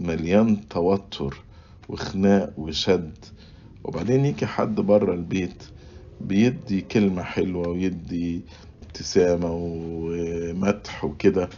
مليان 0.00 0.68
توتر 0.68 1.36
وخناق 1.88 2.52
وشد 2.58 3.18
وبعدين 3.84 4.24
يجي 4.24 4.46
حد 4.46 4.74
بره 4.74 5.14
البيت 5.14 5.62
بيدي 6.20 6.80
كلمة 6.80 7.22
حلوة 7.22 7.68
ويدي 7.68 8.40
ابتسامة 8.82 9.48
ومدح 9.52 11.04
وكده 11.04 11.48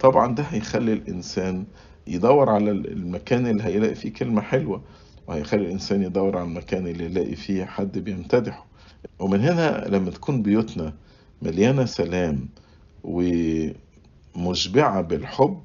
طبعا 0.00 0.34
ده 0.34 0.42
هيخلي 0.42 0.92
الإنسان 0.92 1.64
يدور 2.06 2.50
على 2.50 2.70
المكان 2.70 3.46
اللي 3.46 3.62
هيلاقي 3.62 3.94
فيه 3.94 4.12
كلمة 4.12 4.40
حلوة 4.40 4.82
وهيخلي 5.26 5.62
الإنسان 5.66 6.02
يدور 6.02 6.36
على 6.36 6.48
المكان 6.48 6.86
اللي 6.86 7.04
يلاقي 7.04 7.36
فيه 7.36 7.64
حد 7.64 7.98
بيمتدحه. 7.98 8.66
ومن 9.18 9.40
هنا 9.40 9.84
لما 9.88 10.10
تكون 10.10 10.42
بيوتنا 10.42 10.92
مليانة 11.42 11.84
سلام 11.84 12.48
ومشبعة 13.04 15.00
بالحب 15.00 15.60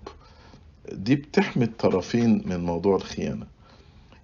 دي 0.91 1.15
بتحمي 1.15 1.63
الطرفين 1.65 2.41
من 2.45 2.59
موضوع 2.59 2.95
الخيانة. 2.95 3.45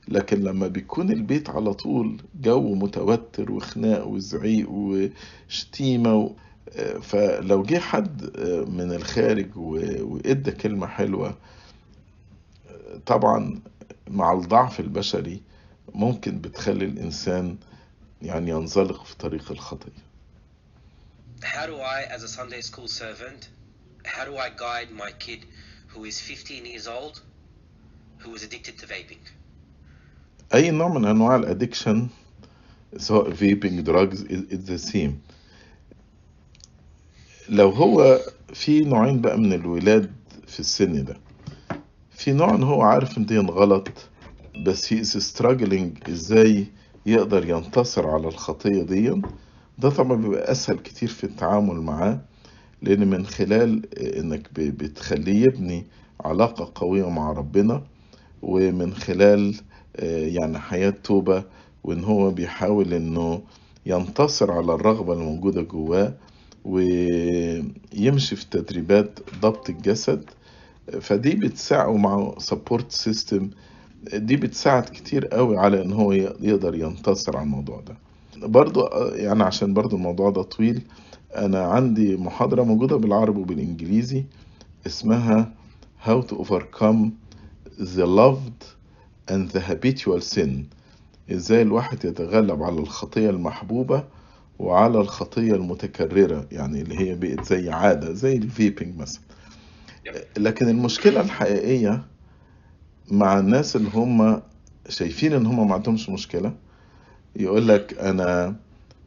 لكن 0.08 0.40
لما 0.40 0.68
بيكون 0.68 1.12
البيت 1.12 1.50
على 1.50 1.74
طول 1.74 2.22
جو 2.42 2.76
متوتر 2.76 3.52
وخناق 3.52 4.08
وزعيق 4.08 4.70
وشتيمة 4.72 6.16
و... 6.16 6.32
فلو 7.02 7.64
جه 7.64 7.78
حد 7.80 8.22
من 8.70 8.92
الخارج 8.94 9.58
وإدى 9.58 10.52
كلمة 10.52 10.88
حلوة 10.88 11.36
طبعا 13.06 13.60
مع 14.10 14.34
الضعف 14.34 14.80
البشري 14.80 15.42
ممكن 15.96 16.40
بتخلي 16.40 16.86
الإنسان 16.86 17.56
يعني 18.22 18.52
ينزلق 18.52 19.04
في 19.06 19.16
طريق 19.18 19.52
الخطية 19.52 20.12
How 21.44 21.66
do 21.66 21.76
I, 21.82 22.04
as 22.16 22.24
a 22.24 22.28
Sunday 22.28 22.62
school 22.62 22.88
servant, 22.88 23.50
how 24.06 24.24
do 24.26 24.38
I 24.38 24.50
guide 24.50 24.92
my 24.92 25.12
kid 25.26 25.46
who 25.88 26.06
is 26.06 26.20
15 26.22 26.66
years 26.66 26.88
old, 26.88 27.22
who 28.20 28.36
is 28.36 28.44
addicted 28.44 28.78
to 28.80 28.86
vaping? 28.88 29.22
أي 30.54 30.72
نوع 30.72 30.88
من 30.88 31.06
أنواع 31.06 31.36
ال 31.36 31.43
addiction 31.43 32.08
سواء 32.98 33.34
vaping 33.34 33.80
drugs 33.82 34.24
it's 34.26 34.70
the 34.70 34.92
same. 34.92 35.12
لو 37.50 37.70
هو 37.70 38.20
في 38.54 38.82
نوعين 38.82 39.22
بقى 39.22 39.38
من 39.38 39.54
الولاد 39.54 40.12
في 40.48 40.60
السن 40.60 41.06
ده. 41.06 41.18
في 42.12 42.32
نوع 42.34 42.56
إن 42.56 42.64
هو 42.64 42.82
عارف 42.82 43.18
إن 43.18 43.26
دي 43.26 43.38
غلط 43.38 43.88
بس 44.66 44.94
هي 44.94 45.04
is 45.04 45.34
struggling 45.34 46.10
إزاي 46.10 46.68
يقدر 47.06 47.50
ينتصر 47.50 48.08
على 48.10 48.28
الخطية 48.28 48.84
دي. 48.84 49.22
ده 49.78 49.90
طبعا 49.90 50.18
بيبقى 50.22 50.52
أسهل 50.52 50.78
كتير 50.78 51.10
في 51.10 51.24
التعامل 51.24 51.76
معاه 51.82 52.20
لأن 52.82 53.08
من 53.08 53.26
خلال 53.26 54.00
إنك 54.18 54.48
ب- 54.56 54.78
بتخليه 54.78 55.44
يبني 55.46 55.86
علاقة 56.26 56.72
قوية 56.76 57.10
مع 57.10 57.32
ربنا 57.32 57.84
ومن 58.42 58.94
خلال 58.94 59.56
آه، 59.96 60.28
يعني 60.28 60.60
حياة 60.60 60.90
توبة 61.04 61.44
وإن 61.84 62.04
هو 62.04 62.32
بيحاول 62.32 62.94
إنه 62.94 63.42
ينتصر 63.86 64.52
على 64.52 64.74
الرغبة 64.74 65.14
الموجودة 65.14 65.62
جواه 65.62 66.14
ويمشي 66.66 68.36
في 68.36 68.46
تدريبات 68.52 69.20
ضبط 69.42 69.70
الجسد. 69.70 70.30
فدي 71.02 71.36
بتساعده 71.36 71.94
مع 71.98 72.34
support 72.38 72.92
system 72.92 73.50
دي 74.14 74.36
بتساعد 74.36 74.84
كتير 74.84 75.26
قوي 75.28 75.58
على 75.58 75.82
إن 75.82 75.94
هو 75.94 76.12
يقدر 76.12 76.76
ينتصر 76.76 77.38
على 77.38 77.44
الموضوع 77.44 77.82
ده. 77.82 77.96
برضو 78.48 78.88
يعني 79.14 79.44
عشان 79.44 79.74
برضو 79.74 79.96
الموضوع 79.96 80.30
ده 80.30 80.42
طويل 80.42 80.82
أنا 81.36 81.64
عندي 81.64 82.18
محاضرة 82.18 82.64
موجودة 82.64 82.96
بالعربي 82.96 83.40
وبالإنجليزي 83.40 84.24
اسمها 84.88 85.54
How 86.08 86.22
to 86.22 86.34
overcome 86.36 87.12
the 87.80 88.06
loved 88.08 88.62
and 89.32 89.50
the 89.52 89.60
habitual 89.60 90.22
sin. 90.22 90.50
إزاي 91.32 91.62
الواحد 91.62 92.06
يتغلب 92.06 92.64
على 92.64 92.80
الخطية 92.80 93.30
المحبوبة 93.30 94.04
وعلى 94.60 95.00
الخطية 95.02 95.56
المتكررة 95.56 96.48
يعني 96.52 96.82
اللي 96.82 97.00
هي 97.00 97.16
بقت 97.16 97.46
زي 97.46 97.70
عادة 97.70 98.14
زي 98.14 98.36
ال 98.36 98.45
vaping 98.45 98.98
مثلا. 98.98 99.22
لكن 100.38 100.68
المشكلة 100.70 101.22
الحقيقية 101.22 102.04
مع 103.12 103.40
الناس 103.40 103.76
اللي 103.76 103.90
هم 103.94 104.42
شايفين 104.90 105.34
إن 105.34 105.46
هم 105.46 105.68
ما 105.68 105.74
عندهمش 105.74 106.10
مشكلة 106.10 106.54
يقول 107.36 107.68
لك 107.68 107.98
أنا 108.00 108.56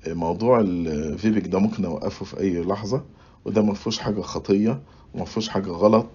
موضوع 0.07 0.61
ال 0.61 0.73
vaping 0.73 1.47
ده 1.47 1.59
ممكن 1.59 1.85
أوقفه 1.85 2.25
في 2.25 2.41
أي 2.41 2.63
لحظة 2.63 3.03
وده 3.45 3.63
ما 3.63 3.75
فيهوش 3.75 3.99
حاجة 3.99 4.21
خطية 4.21 4.81
وما 5.15 5.25
فيهوش 5.25 5.49
حاجة 5.49 5.71
غلط. 5.71 6.07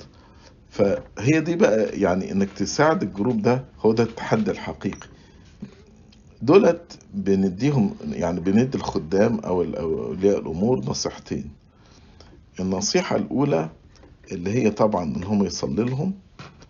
فهي 0.70 1.40
دي 1.40 1.56
بقى 1.56 2.00
يعني 2.00 2.32
إنك 2.32 2.50
تساعد 2.52 3.04
ال 3.04 3.10
group 3.10 3.42
ده 3.42 3.64
هو 3.80 3.94
ده 3.94 4.04
التحدي 4.04 4.52
الحقيقي. 4.52 5.08
دولت 6.42 7.00
بنديهم 7.14 7.96
يعني 8.12 8.40
بندي 8.40 8.78
الخدام 8.78 9.40
أو 9.40 9.62
أولياء 9.64 10.40
الأمور 10.40 10.80
نصيحتين. 10.86 11.50
النصيحة 12.60 13.16
الأولى 13.16 13.70
اللي 14.32 14.50
هي 14.52 14.70
طبعا 14.72 15.04
إن 15.04 15.24
هم 15.24 15.44
يصلي 15.46 15.84
لهم 15.84 16.14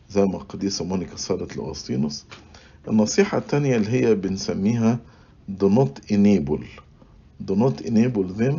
زي 0.10 0.26
ما 0.26 0.38
القديسة 0.38 0.86
مونيكا 0.86 1.16
صلت 1.16 1.58
لأغسطينوس. 1.58 2.26
النصيحة 2.88 3.38
التانية 3.38 3.76
اللي 3.76 3.90
هي 3.90 4.16
بنسميها 4.16 5.00
do 5.62 5.66
not 5.66 6.12
enable. 6.12 6.64
Do 7.50 7.56
not 7.56 7.82
enable 7.86 8.28
them 8.42 8.58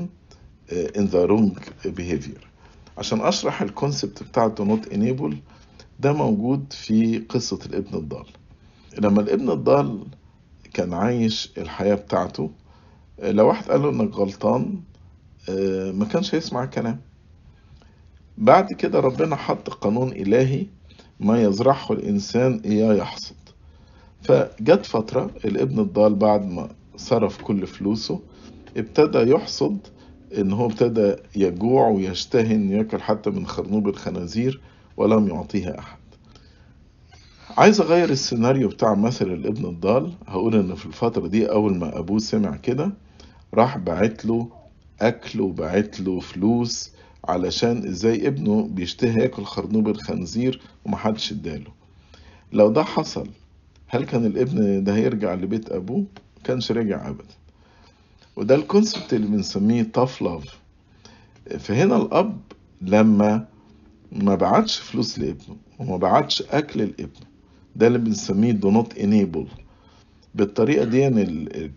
in 0.98 1.04
the 1.12 1.26
wrong 1.28 1.58
behavior. 1.84 2.44
عشان 2.98 3.20
أشرح 3.20 3.62
الكونسبت 3.62 4.22
بتاع 4.22 4.54
do 4.54 4.62
not 4.62 4.92
enable 4.92 5.34
ده 6.00 6.12
موجود 6.12 6.72
في 6.72 7.18
قصة 7.18 7.58
الابن 7.66 7.98
الضال. 7.98 8.26
لما 8.98 9.20
الابن 9.20 9.50
الضال 9.50 10.06
كان 10.74 10.94
عايش 10.94 11.52
الحياة 11.58 11.94
بتاعته 11.94 12.50
لو 13.18 13.48
واحد 13.48 13.70
قال 13.70 13.82
له 13.82 13.90
إنك 13.90 14.14
غلطان 14.14 14.80
ما 15.94 16.04
كانش 16.04 16.34
هيسمع 16.34 16.64
الكلام. 16.64 17.00
بعد 18.38 18.72
كده 18.72 19.00
ربنا 19.00 19.36
حط 19.36 19.70
قانون 19.70 20.08
إلهي 20.12 20.66
ما 21.20 21.42
يزرعه 21.42 21.92
الإنسان 21.92 22.60
إياه 22.64 22.94
يحصد. 22.94 23.34
فجت 24.22 24.86
فترة 24.86 25.30
الابن 25.44 25.78
الضال 25.78 26.14
بعد 26.14 26.48
ما 26.50 26.68
صرف 26.96 27.42
كل 27.42 27.66
فلوسه 27.66 28.20
ابتدى 28.76 29.18
يحصد 29.30 29.78
إن 30.38 30.52
هو 30.52 30.66
ابتدى 30.66 31.14
يجوع 31.36 31.88
ويشتهي 31.88 32.54
إنه 32.54 32.76
يأكل 32.76 33.00
حتى 33.00 33.30
من 33.30 33.46
خرنوب 33.46 33.88
الخنازير 33.88 34.60
ولم 34.96 35.28
يعطيها 35.28 35.78
أحد. 35.78 35.98
عايز 37.58 37.80
أغير 37.80 38.10
السيناريو 38.10 38.68
بتاع 38.68 38.94
مثل 38.94 39.26
الابن 39.32 39.64
الضال. 39.64 40.12
هقول 40.26 40.54
إن 40.54 40.74
في 40.74 40.86
الفترة 40.86 41.26
دي 41.26 41.50
أول 41.50 41.76
ما 41.76 41.98
أبوه 41.98 42.18
سمع 42.18 42.56
كده 42.56 42.92
راح 43.54 43.78
بعت 43.78 44.24
له 44.24 44.48
أكل 45.00 45.40
وبعت 45.40 46.00
له 46.00 46.20
فلوس 46.20 46.90
علشان 47.24 47.86
إزاي 47.88 48.26
ابنه 48.26 48.68
بيشتهي 48.72 49.20
ياكل 49.22 49.44
خرنوب 49.44 49.88
الخنزير 49.88 50.60
ومحدش 50.84 51.32
اداله. 51.32 51.70
لو 52.52 52.70
ده 52.70 52.82
حصل 52.84 53.28
هل 53.88 54.04
كان 54.04 54.26
الابن 54.26 54.84
ده 54.84 54.94
هيرجع 54.94 55.34
لبيت 55.34 55.72
أبوه؟ 55.72 56.04
كانش 56.44 56.72
رجع 56.72 57.08
ابدا. 57.08 57.34
وده 58.36 58.54
الكونسبت 58.54 59.14
اللي 59.14 59.26
بنسميه 59.26 59.92
tough 59.98 60.22
love. 60.24 60.48
فهنا 61.58 61.96
الأب 61.96 62.40
لما 62.82 63.46
ما 64.12 64.34
بعتش 64.34 64.78
فلوس 64.78 65.18
لابنه 65.18 65.56
وما 65.78 65.96
بعتش 65.96 66.42
أكل 66.42 66.80
لابنه 66.80 67.26
ده 67.76 67.86
اللي 67.86 67.98
بنسميه 67.98 68.52
do 68.60 68.66
not 68.82 68.96
enable. 68.98 69.48
بالطريقة 70.34 70.84
دي 70.84 70.98
يعني 70.98 71.24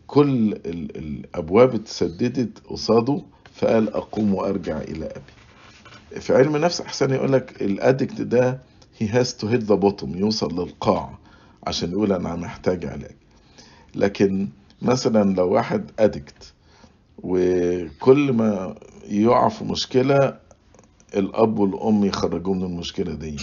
كل 0.08 0.54
الأبواب 0.66 1.76
اتسددت 1.76 2.60
قصاده 2.68 3.22
فقال 3.54 3.94
أقوم 3.94 4.34
وأرجع 4.36 4.78
إلى 4.82 5.06
أبي. 5.06 6.22
في 6.22 6.36
علم 6.36 6.56
النفس 6.56 6.82
أحسن 6.82 7.14
يقول 7.14 7.34
لك 7.34 7.62
الأدكت 7.62 8.22
ده 8.22 8.60
he 9.02 9.04
has 9.06 9.28
to 9.42 9.48
hit 9.48 9.68
the 9.68 9.78
bottom 9.78 10.16
يوصل 10.18 10.60
للقاع 10.60 11.18
عشان 11.68 11.92
يقول 11.92 12.12
أنا 12.14 12.36
محتاج 12.36 12.86
علاج. 12.86 13.16
لكن 13.96 14.48
مثلا 14.82 15.34
لو 15.36 15.50
واحد 15.52 15.92
أدكت 16.00 16.54
وكل 17.24 18.34
ما 18.34 18.76
يقع 19.10 19.50
في 19.50 19.64
مشكلة 19.64 20.38
الأب 21.16 21.60
والأم 21.60 22.06
يخرجوه 22.06 22.54
من 22.54 22.64
المشكلة 22.64 23.14
دي. 23.14 23.38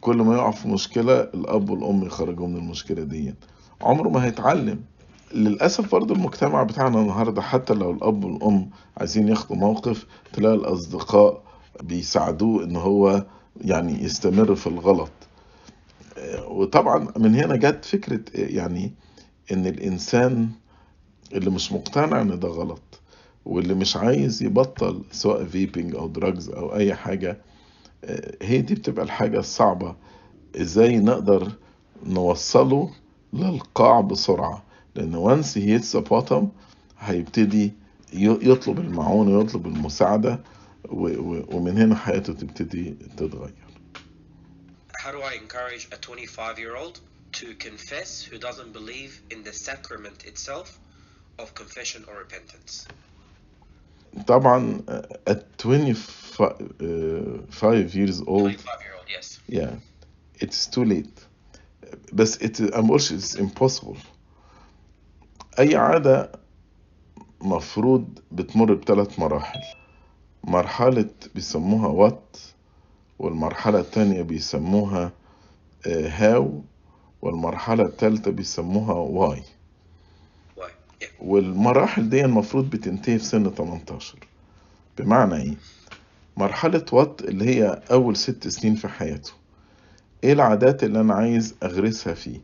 كل 0.00 0.16
ما 0.16 0.34
يقع 0.34 0.50
في 0.50 0.68
مشكلة 0.68 1.20
الأب 1.20 1.70
والأم 1.70 2.02
يخرجوه 2.04 2.46
من 2.46 2.56
المشكلة 2.56 3.02
دي. 3.04 3.34
عمره 3.82 4.08
ما 4.08 4.24
هيتعلم. 4.24 4.80
للأسف 5.34 5.92
برضو 5.92 6.14
المجتمع 6.14 6.62
بتاعنا 6.62 7.00
النهاردة 7.00 7.42
حتى 7.42 7.74
لو 7.74 7.90
الأب 7.90 8.24
والأم 8.24 8.70
عايزين 8.96 9.28
ياخدوا 9.28 9.56
موقف 9.56 10.06
تلاقي 10.32 10.54
الأصدقاء 10.54 11.42
بيساعدوه 11.82 12.64
إن 12.64 12.76
هو 12.76 13.26
يعني 13.60 14.04
يستمر 14.04 14.54
في 14.54 14.66
الغلط. 14.66 15.10
وطبعا 16.48 17.08
من 17.16 17.34
هنا 17.34 17.56
جت 17.56 17.84
فكرة 17.84 18.20
يعني 18.34 18.92
إن 19.52 19.66
الإنسان 19.66 20.48
اللي 21.32 21.50
مش 21.50 21.72
مقتنع 21.72 22.20
إن 22.22 22.38
ده 22.38 22.48
غلط 22.48 23.00
واللي 23.44 23.74
مش 23.74 23.96
عايز 23.96 24.42
يبطل 24.42 25.02
سواء 25.12 25.44
vaping 25.44 25.94
أو 25.94 26.08
drugs 26.08 26.48
أو 26.50 26.74
أي 26.74 26.94
حاجة 26.94 27.38
هي 28.42 28.60
دي 28.60 28.74
بتبقى 28.74 29.04
الحاجة 29.04 29.38
الصعبة. 29.38 29.96
إزاي 30.60 30.98
نقدر 30.98 31.52
نوصله 32.06 32.90
للقاع 33.32 34.00
بسرعة؟ 34.00 34.62
لأن 34.94 35.14
وانس 35.14 35.58
هي 35.58 35.74
هيتس 35.74 35.96
بوتم 35.96 36.48
هيبتدي 36.98 37.72
يطلب 38.12 38.78
المعونة 38.78 39.38
ويطلب 39.38 39.66
المساعدة 39.66 40.40
ومن 40.88 41.78
هنا 41.78 41.96
حياته 41.96 42.32
تبتدي 42.32 42.96
تتغير. 43.16 43.54
How 45.04 45.12
do 45.12 45.22
I 45.22 45.34
encourage 45.34 45.88
a 45.92 45.96
25 45.96 46.58
year 46.58 46.76
old 46.76 47.00
to 47.32 47.54
confess 47.54 48.22
who 48.22 48.38
doesn't 48.38 48.72
believe 48.72 49.22
in 49.30 49.42
the 49.44 49.52
sacrament 49.52 50.24
itself 50.24 50.78
of 51.38 51.54
confession 51.54 52.04
or 52.08 52.18
repentance? 52.18 52.86
طبعا 54.26 54.82
at 55.26 55.58
25 55.58 57.94
years 57.94 58.20
old 58.20 58.52
25 58.52 58.82
year 58.82 58.94
old, 58.98 59.08
yes. 59.08 59.38
yeah 59.48 59.76
it's 60.40 60.66
too 60.66 60.84
late 60.84 61.26
بس 62.12 62.38
it 62.38 62.60
I'm 62.60 62.90
also 62.90 63.14
it's 63.14 63.34
impossible 63.34 63.96
أي 65.60 65.76
عادة 65.76 66.32
مفروض 67.42 68.18
بتمر 68.32 68.74
بثلاث 68.74 69.18
مراحل. 69.18 69.60
مرحلة 70.44 71.10
بيسموها 71.34 71.88
وات 71.88 72.36
والمرحلة 73.18 73.80
التانية 73.80 74.22
بيسموها 74.22 75.12
هاو 75.86 76.62
والمرحلة 77.22 77.84
التالتة 77.84 78.30
بيسموها 78.30 78.92
واي. 78.94 79.42
والمراحل 81.20 82.10
دي 82.10 82.24
المفروض 82.24 82.70
بتنتهي 82.70 83.18
في 83.18 83.24
سن 83.24 83.50
18 83.50 84.18
بمعنى 84.98 85.34
إيه؟ 85.36 85.54
مرحلة 86.36 86.84
وات 86.92 87.20
اللي 87.20 87.44
هي 87.44 87.82
أول 87.90 88.16
ست 88.16 88.48
سنين 88.48 88.74
في 88.74 88.88
حياته. 88.88 89.32
إيه 90.24 90.32
العادات 90.32 90.84
اللي 90.84 91.00
أنا 91.00 91.14
عايز 91.14 91.54
أغرسها 91.62 92.14
فيه؟ 92.14 92.40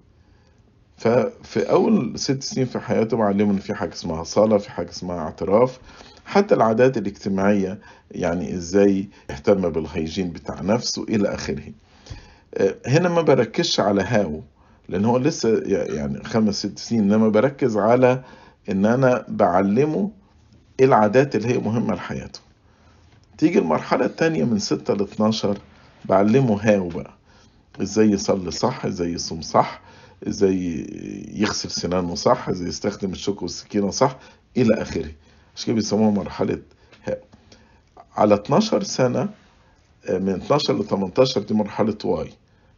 ففي 0.96 1.70
أول 1.70 2.18
ست 2.18 2.42
سنين 2.42 2.66
في 2.66 2.78
حياته 2.78 3.16
بعلمه 3.16 3.50
إن 3.52 3.58
في 3.58 3.74
حاجة 3.74 3.92
اسمها 3.92 4.24
صلاة 4.24 4.58
في 4.58 4.70
حاجة 4.70 4.90
اسمها 4.90 5.18
اعتراف. 5.18 5.78
حتى 6.24 6.54
العادات 6.54 6.96
الاجتماعية 6.96 7.78
يعني 8.10 8.54
إزاي 8.54 9.08
يهتم 9.30 9.70
بالهيجين 9.70 10.30
بتاع 10.30 10.60
نفسه 10.62 11.02
إلى 11.02 11.34
آخره. 11.34 11.72
آه، 12.54 12.74
هنا 12.86 13.08
ما 13.08 13.22
بركزش 13.22 13.80
على 13.80 14.02
هاو 14.02 14.42
لأن 14.88 15.04
هو 15.04 15.16
لسه 15.18 15.62
يعني 15.66 16.24
خمس 16.24 16.54
ست 16.58 16.78
سنين 16.78 17.02
إنما 17.12 17.28
بركز 17.28 17.76
على 17.76 18.22
إن 18.70 18.86
أنا 18.86 19.24
بعلمه 19.28 20.10
إيه 20.80 20.86
العادات 20.86 21.36
اللي 21.36 21.48
هي 21.54 21.58
مهمة 21.58 21.94
لحياته. 21.94 22.40
تيجي 23.38 23.58
المرحلة 23.58 24.04
التانية 24.04 24.44
من 24.44 24.58
ستة 24.58 24.94
ل 24.94 25.02
12 25.02 25.58
بعلمه 26.04 26.58
هاو 26.62 26.88
بقى. 26.88 27.14
إزاي 27.82 28.10
يصلي 28.10 28.50
صح 28.50 28.84
إزاي 28.86 29.12
يصوم 29.12 29.42
صح 29.42 29.80
إزاي 30.28 30.86
يغسل 31.34 31.70
سنانه 31.70 32.14
صح 32.14 32.48
إزاي 32.48 32.68
يستخدم 32.68 33.12
الشوكة 33.12 33.42
والسكينة 33.42 33.90
صح 33.90 34.18
إلى 34.56 34.82
آخره. 34.82 35.10
عشان 35.56 35.66
كده 35.66 35.74
بيسموها 35.74 36.10
مرحلة 36.10 36.58
هاو 37.04 37.16
على 38.16 38.34
12 38.34 38.82
سنة 38.82 39.28
آه، 40.08 40.18
من 40.18 40.28
12 40.34 40.78
ل 40.78 40.84
18 40.84 41.40
دي 41.42 41.54
مرحلة 41.54 41.96
why. 42.04 42.30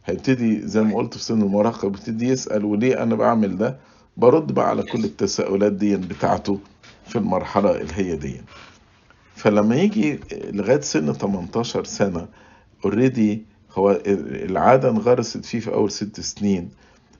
هيبتدي 0.05 0.67
زي 0.67 0.81
ما 0.81 0.95
قلت 0.95 1.13
في 1.17 1.23
سن 1.23 1.41
المراهقة 1.41 1.87
بيبتدي 1.87 2.27
يسأل 2.27 2.65
وليه 2.65 3.03
أنا 3.03 3.15
بعمل 3.15 3.57
ده؟ 3.57 3.77
برد 4.17 4.51
بقى 4.51 4.69
على 4.69 4.83
كل 4.83 5.03
التساؤلات 5.05 5.71
دي 5.73 5.95
بتاعته 5.97 6.59
في 7.07 7.15
المرحلة 7.15 7.81
اللي 7.81 7.93
هي 7.95 8.15
دي. 8.15 8.41
فلما 9.35 9.75
يجي 9.75 10.19
لغاية 10.33 10.81
سن 10.81 11.13
18 11.13 11.83
سنة 11.83 12.27
already 12.85 13.43
هو 13.71 14.01
العادة 14.05 14.89
انغرست 14.89 15.45
فيه 15.45 15.59
في 15.59 15.73
أول 15.73 15.91
ست 15.91 16.19
سنين. 16.19 16.69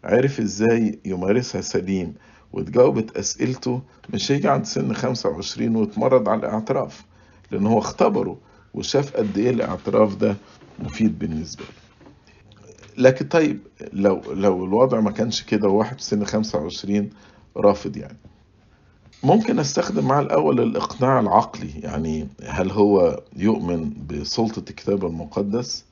عرف 0.03 0.39
إزاي 0.39 0.99
يمارسها 1.05 1.61
سليم 1.61 2.13
وتجاوبت 2.53 3.17
أسئلته 3.17 3.81
مش 4.13 4.31
هيجي 4.31 4.47
عند 4.47 4.65
سن 4.65 4.93
25 4.93 5.75
ويتمرد 5.75 6.27
على 6.27 6.39
الاعتراف 6.39 7.03
لأن 7.51 7.67
هو 7.67 7.79
اختبره 7.79 8.37
وشاف 8.73 9.15
قد 9.17 9.37
إيه 9.37 9.49
الاعتراف 9.49 10.15
ده 10.15 10.35
مفيد 10.79 11.19
بالنسبة 11.19 11.63
له. 11.63 11.69
لكن 12.97 13.27
طيب 13.27 13.59
لو 13.93 14.21
لو 14.33 14.65
الوضع 14.65 14.99
ما 14.99 15.11
كانش 15.11 15.43
كده 15.43 15.67
وواحد 15.67 15.97
في 15.97 16.03
سن 16.03 16.25
25 16.25 17.09
رافض 17.57 17.97
يعني. 17.97 18.17
ممكن 19.23 19.59
أستخدم 19.59 20.05
معاه 20.07 20.21
الأول 20.21 20.59
الإقناع 20.59 21.19
العقلي 21.19 21.69
يعني 21.79 22.27
هل 22.43 22.71
هو 22.71 23.23
يؤمن 23.35 23.93
بسلطة 24.09 24.59
الكتاب 24.69 25.05
المقدس 25.05 25.85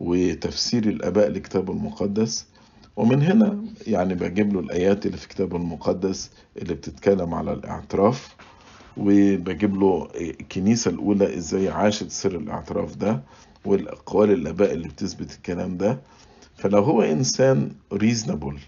وتفسير 0.00 0.88
الآباء 0.88 1.28
للكتاب 1.28 1.70
المقدس؟ 1.70 2.46
ومن 2.98 3.22
هنا 3.22 3.64
يعني 3.86 4.14
بجيب 4.14 4.52
له 4.52 4.60
الآيات 4.60 5.06
اللي 5.06 5.16
في 5.16 5.24
الكتاب 5.24 5.56
المقدس 5.56 6.30
اللي 6.56 6.74
بتتكلم 6.74 7.34
على 7.34 7.52
الاعتراف 7.52 8.36
وبجيب 8.96 9.76
له 9.76 10.08
الكنيسة 10.14 10.90
الأولى 10.90 11.36
إزاي 11.36 11.68
عاشت 11.68 12.10
سر 12.10 12.36
الاعتراف 12.36 12.96
ده 12.96 13.22
والأقوال 13.64 14.30
الآباء 14.30 14.72
اللي 14.72 14.88
بتثبت 14.88 15.32
الكلام 15.32 15.76
ده. 15.76 16.00
فلو 16.56 16.82
هو 16.82 17.02
إنسان 17.02 17.70
reasonable 17.92 18.58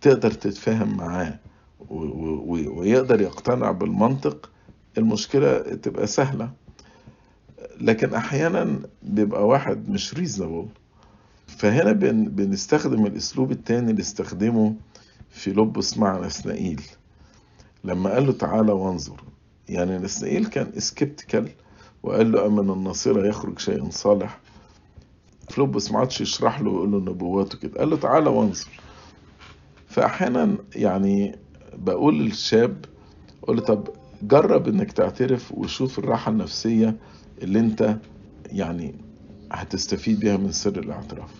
تقدر 0.00 0.30
تتفاهم 0.30 0.96
معاه 0.96 1.38
ويقدر 1.90 3.20
يقتنع 3.20 3.70
بالمنطق 3.70 4.50
المشكلة 4.98 5.58
تبقى 5.58 6.06
سهلة. 6.06 6.50
لكن 7.80 8.14
أحيانا 8.14 8.80
بيبقى 9.02 9.46
واحد 9.46 9.88
مش 9.88 10.14
reasonable 10.14 10.66
فهنا 11.46 11.92
بن 11.92 12.24
بنستخدم 12.24 13.06
الأسلوب 13.06 13.50
التاني 13.50 13.90
اللي 13.90 14.02
استخدمه 14.02 14.74
فيلبس 15.30 15.98
مع 15.98 16.26
نثنائيل 16.26 16.82
لما 17.84 18.10
قال 18.10 18.26
له 18.26 18.32
تعالى 18.32 18.72
وانظر 18.72 19.22
يعني 19.68 19.98
نثنائيل 19.98 20.46
كان 20.46 20.72
skeptical 20.80 21.48
وقال 22.02 22.32
له 22.32 22.46
أمن 22.46 22.70
الناصرة 22.70 23.26
يخرج 23.28 23.58
شيء 23.58 23.90
صالح. 23.90 24.40
فيلبس 25.50 25.92
ما 25.92 25.98
عادش 25.98 26.20
يشرح 26.20 26.60
له 26.60 26.70
ويقول 26.70 26.92
له 26.92 26.98
النبوات 26.98 27.54
وكده. 27.54 27.78
قال 27.78 27.90
له 27.90 27.96
تعالى 27.96 28.30
وانظر. 28.30 28.80
فأحيانا 29.86 30.56
يعني 30.76 31.38
بقول 31.74 32.18
للشاب 32.18 32.84
قول 33.42 33.56
له 33.56 33.62
طب 33.62 33.88
جرب 34.22 34.68
إنك 34.68 34.92
تعترف 34.92 35.52
وشوف 35.52 35.98
الراحة 35.98 36.30
النفسية 36.32 36.96
اللي 37.42 37.60
أنت 37.60 37.96
يعني 38.46 38.94
هتستفيد 39.56 40.20
بيها 40.20 40.36
من 40.36 40.52
سر 40.52 40.78
الاعتراف. 40.78 41.30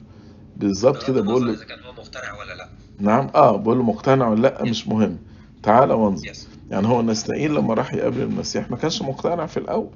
بالظبط 0.57 1.07
كده 1.07 1.21
بقول 1.21 1.47
له 1.47 1.53
إذا 1.53 1.65
كان 1.65 1.79
هو 1.83 1.93
مقتنع 1.93 2.39
ولا 2.41 2.55
لأ. 2.55 2.69
نعم 2.99 3.31
آه 3.35 3.57
بقول 3.57 3.77
له 3.77 3.83
مقتنع 3.83 4.29
ولا 4.29 4.41
لأ 4.41 4.65
مش 4.65 4.89
مهم. 4.89 5.19
تعالى 5.63 5.95
وانظر. 5.95 6.33
يعني 6.71 6.87
هو 6.87 7.03
نسنائيل 7.03 7.55
لما 7.55 7.75
راح 7.75 7.95
يقابل 7.95 8.23
المسيح. 8.23 8.71
ما 8.71 8.77
كانش 8.77 9.03
مقتنع 9.03 9.47
في 9.47 9.57
الأول. 9.57 9.91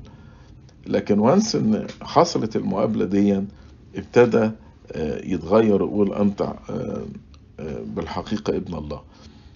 لكن 0.86 1.18
وانس 1.18 1.56
إن 1.56 1.86
حصلت 2.02 2.56
المقابلة 2.56 3.04
دي 3.04 3.42
ابتدى 3.96 4.50
آه، 4.92 5.24
يتغير 5.24 5.82
ويقول 5.82 6.14
أنت 6.14 6.42
آه، 6.42 7.04
آه، 7.60 7.80
بالحقيقة 7.84 8.56
ابن 8.56 8.74
الله. 8.74 9.02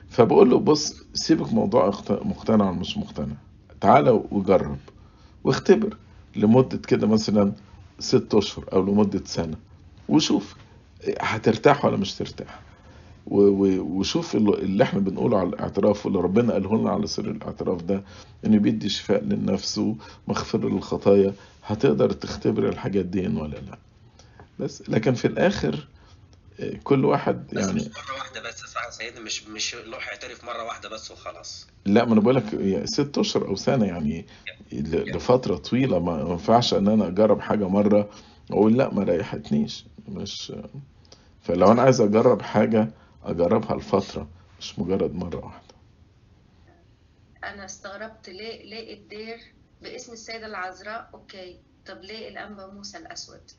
فبقول 0.09 0.51
له 0.51 0.59
بص 0.59 1.03
سيبك 1.15 1.53
موضوع 1.53 1.93
مقتنع 2.11 2.71
ولا 2.71 2.79
مش 2.81 2.99
مقتنع. 2.99 3.35
تعالى 3.81 4.11
وجرب 4.31 4.79
واختبر 5.45 5.97
لمدة 6.37 6.79
كده 6.79 7.07
مثلا 7.07 7.53
ست 7.99 8.35
أشهر 8.35 8.65
أو 8.73 8.83
لمدة 8.83 9.23
سنة. 9.25 9.57
وشوف 10.09 10.55
هترتاح 11.21 11.85
ولا 11.85 11.97
مش 11.97 12.15
ترتاح. 12.15 12.61
وشوف 13.27 14.37
اللي 14.37 14.85
إحنا 14.85 15.01
بنقوله 15.01 15.39
على 15.39 15.49
الاعتراف 15.49 16.07
واللي 16.07 16.21
ربنا 16.21 16.53
قاله 16.53 16.77
لنا 16.79 16.91
على 16.91 17.07
سر 17.07 17.31
الاعتراف 17.31 17.83
ده 17.83 18.03
إنه 18.47 18.59
بيدي 18.59 18.89
شفاء 18.89 19.25
للنفس 19.25 19.79
ومغفرة 20.29 20.69
للخطايا. 20.69 21.35
هتقدر 21.67 22.13
تختبر 22.13 22.69
الحاجات 22.69 23.05
دي 23.05 23.27
ولا 23.29 23.57
لا. 23.57 23.79
بس 24.59 24.83
لكن 24.91 25.15
في 25.15 25.25
الآخر 25.25 25.89
كل 26.85 27.05
واحد 27.05 27.47
بس 27.55 27.63
يعني 27.67 27.73
مش 27.73 27.83
مرة 27.89 28.15
واحدة 28.19 28.41
بس 28.41 28.63
يا 28.63 28.67
صاحبي 28.67 28.93
سيدنا 28.93 29.21
مش 29.21 29.47
مش 29.47 29.75
يروح 29.75 30.09
يعترف 30.09 30.45
مرة 30.45 30.65
واحدة 30.65 30.89
بس 30.89 31.11
وخلاص. 31.11 31.67
لا 31.87 32.05
ما 32.05 32.13
أنا 32.13 32.21
بقول 32.21 32.37
لك 32.37 32.85
ست 32.85 33.19
أشهر 33.19 33.49
أو 33.49 33.57
سنة 33.57 33.87
يعني 33.87 34.27
ل- 34.73 35.17
لفترة 35.17 35.57
طويلة. 35.57 35.99
ما 35.99 36.21
ينفعش 36.21 36.75
إن 36.75 36.89
أنا 36.89 37.07
أجرب 37.09 37.41
حاجة 37.41 37.69
مرة 37.69 38.11
وأقول 38.51 38.77
لا 38.79 38.95
ما 38.95 39.03
ريحتنيش. 39.03 39.85
مش 40.09 40.53
فلو 41.43 41.73
أنا 41.73 41.83
عايز 41.83 42.01
أجرب 42.01 42.43
حاجة 42.43 42.89
أجربها 43.25 43.77
لفترة 43.77 44.29
مش 44.61 44.79
مجرد 44.79 45.15
مرة 45.15 45.45
واحدة. 45.45 45.75
أنا 47.45 47.65
استغربت 47.65 48.29
ليه 48.29 48.63
ليه 48.65 48.95
الدير 48.95 49.39
باسم 49.83 50.13
السيدة 50.13 50.47
العذراء؟ 50.47 51.11
okay. 51.15 51.59
طب 51.87 51.99
ليه 52.03 52.29
الأنبا 52.29 52.67
موسى 52.67 52.99
الأسود؟ 52.99 53.51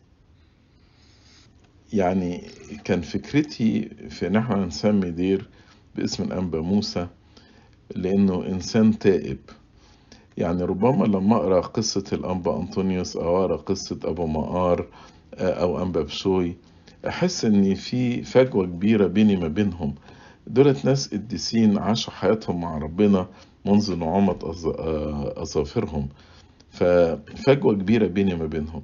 يعني 1.95 2.41
كان 2.83 3.01
فكرتي 3.01 3.89
في 4.09 4.27
إن 4.27 4.35
إحنا 4.35 4.65
نسمي 4.65 5.11
دير 5.11 5.49
باسم 5.95 6.23
الأنبا 6.23 6.61
موسى 6.61 7.07
لأنه 7.95 8.45
إنسان 8.47 8.99
تائب. 8.99 9.37
يعني 10.37 10.63
ربما 10.63 11.05
لما 11.05 11.35
أقرأ 11.35 11.61
قصة 11.61 12.03
الأنبا 12.13 12.57
أنطونيوس 12.57 13.17
أو 13.17 13.37
أقرأ 13.45 13.55
قصة 13.57 13.99
أبو 14.03 14.27
مقار 14.27 14.87
أو 15.39 15.83
أنبا 15.83 16.01
بشوي 16.01 16.55
أحس 17.07 17.45
ان 17.45 17.75
في 17.75 18.23
فجوة 18.23 18.65
كبيرة 18.65 19.07
بيني 19.07 19.35
ما 19.35 19.47
بينهم. 19.47 19.95
دولت 20.47 20.85
ناس 20.85 21.13
قديسين 21.13 21.77
عاشوا 21.77 22.13
حياتهم 22.13 22.61
مع 22.61 22.77
ربنا 22.77 23.27
منذ 23.65 23.95
نعومة 23.95 24.37
آه، 24.79 25.41
أظافرهم. 25.41 26.09
ففجوة 26.71 27.73
كبيرة 27.73 28.07
بيني 28.07 28.35
ما 28.35 28.45
بينهم. 28.45 28.83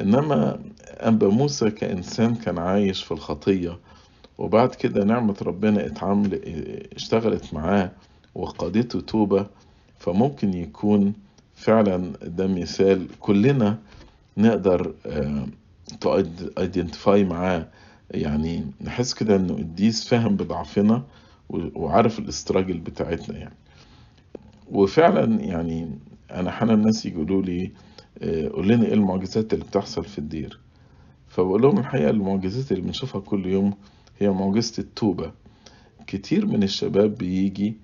إنما 0.00 0.58
أنبأ 0.86 1.28
موسى 1.28 1.70
كإنسان 1.70 2.34
كان 2.34 2.58
عايش 2.58 3.04
في 3.04 3.12
الخطية 3.12 3.78
وبعد 4.38 4.74
كده 4.74 5.04
نعمة 5.04 5.36
ربنا 5.42 5.86
اتعامل 5.86 6.40
اشتغلت 6.96 7.54
معاه 7.54 7.90
وقادته 8.34 9.00
توبة 9.00 9.46
فممكن 9.98 10.54
يكون 10.54 11.12
فعلا 11.54 12.12
ده 12.22 12.46
مثال 12.46 13.06
كلنا 13.20 13.78
نقدر 14.36 14.94
ايدنتيفاي 16.58 17.24
معاه. 17.24 17.66
يعني 18.10 18.66
نحس 18.80 19.14
كده 19.14 19.36
إنه 19.36 19.54
قديس 19.54 20.08
فاهم 20.08 20.36
بضعفنا 20.36 21.02
وعارف 21.50 22.18
الاستراجل 22.18 22.78
بتاعتنا 22.78 23.38
يعني. 23.38 23.54
وفعلا 24.72 25.40
يعني 25.40 25.98
أنا 26.30 26.50
أحيانا 26.50 26.74
الناس 26.74 27.06
يقولوا 27.06 27.42
لي 27.42 27.64
آه، 27.64 27.70
قول 28.22 28.68
لنا 28.68 28.86
إيه 28.86 28.94
المعجزات 28.94 29.54
اللي 29.54 29.64
بتحصل 29.64 30.04
في 30.04 30.18
الدير. 30.18 30.58
فبقول 31.28 31.62
لهم 31.62 31.78
الحقيقة 31.78 32.10
المعجزات 32.10 32.72
اللي 32.72 32.82
بنشوفها 32.82 33.20
كل 33.20 33.46
يوم 33.46 33.74
هي 34.18 34.30
معجزة 34.30 34.72
التوبة. 34.78 35.32
كتير 36.06 36.46
من 36.46 36.62
الشباب 36.62 37.14
بيجي 37.14 37.76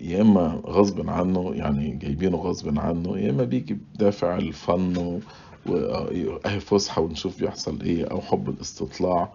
يا 0.00 0.20
إما 0.22 0.60
غصب 0.66 1.10
عنه 1.10 1.54
يعني 1.54 1.90
جايبينه 1.90 2.36
غصب 2.36 2.78
عنه 2.78 3.18
يا 3.18 3.30
إما 3.30 3.44
بيجي 3.44 3.78
بدافع 3.94 4.36
الفن 4.36 5.20
واهي 5.66 6.60
فسحة 6.60 7.02
ونشوف 7.02 7.40
بيحصل 7.40 7.80
إيه 7.82 8.04
أو 8.04 8.20
حب 8.20 8.48
الاستطلاع. 8.50 9.32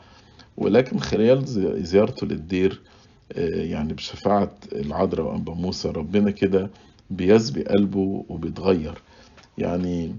ولكن 0.58 1.00
خلال 1.00 1.46
زي- 1.46 1.84
زيارته 1.84 2.28
للدير 2.28 2.82
آه، 3.34 3.64
يعني 3.64 3.94
بشفاعة 3.94 4.52
العذراء 4.72 5.26
وأنبا 5.32 5.54
موسى 5.54 5.90
ربنا 5.90 6.32
كده 6.32 6.70
بيسبي 7.10 7.64
قلبه 7.64 8.26
وبيتغير. 8.30 9.02
يعني 9.58 10.16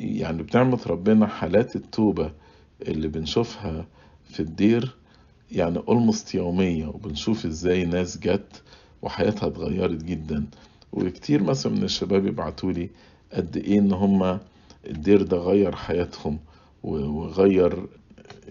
يعني 0.00 0.42
بنعمة 0.42 0.80
ربنا 0.86 1.26
حالات 1.26 1.76
التوبة 1.76 2.32
اللي 2.82 3.08
بنشوفها 3.08 3.86
في 4.24 4.40
الدير 4.40 4.96
يعني 5.52 5.78
ألمست 5.88 6.34
يومية 6.34 6.86
وبنشوف 6.86 7.46
إزاي 7.46 7.84
ناس 7.84 8.18
جت 8.18 8.62
وحياتها 9.02 9.46
اتغيرت 9.46 10.04
جدا. 10.04 10.46
وكتير 10.92 11.42
مثلا 11.42 11.72
من 11.72 11.82
الشباب 11.82 12.26
يبعتولي 12.26 12.90
قد 13.32 13.56
إيه 13.56 13.78
إن 13.78 13.92
هما 13.92 14.40
الدير 14.86 15.22
ده 15.22 15.36
غير 15.36 15.76
حياتهم 15.76 16.38
وغير 16.82 17.86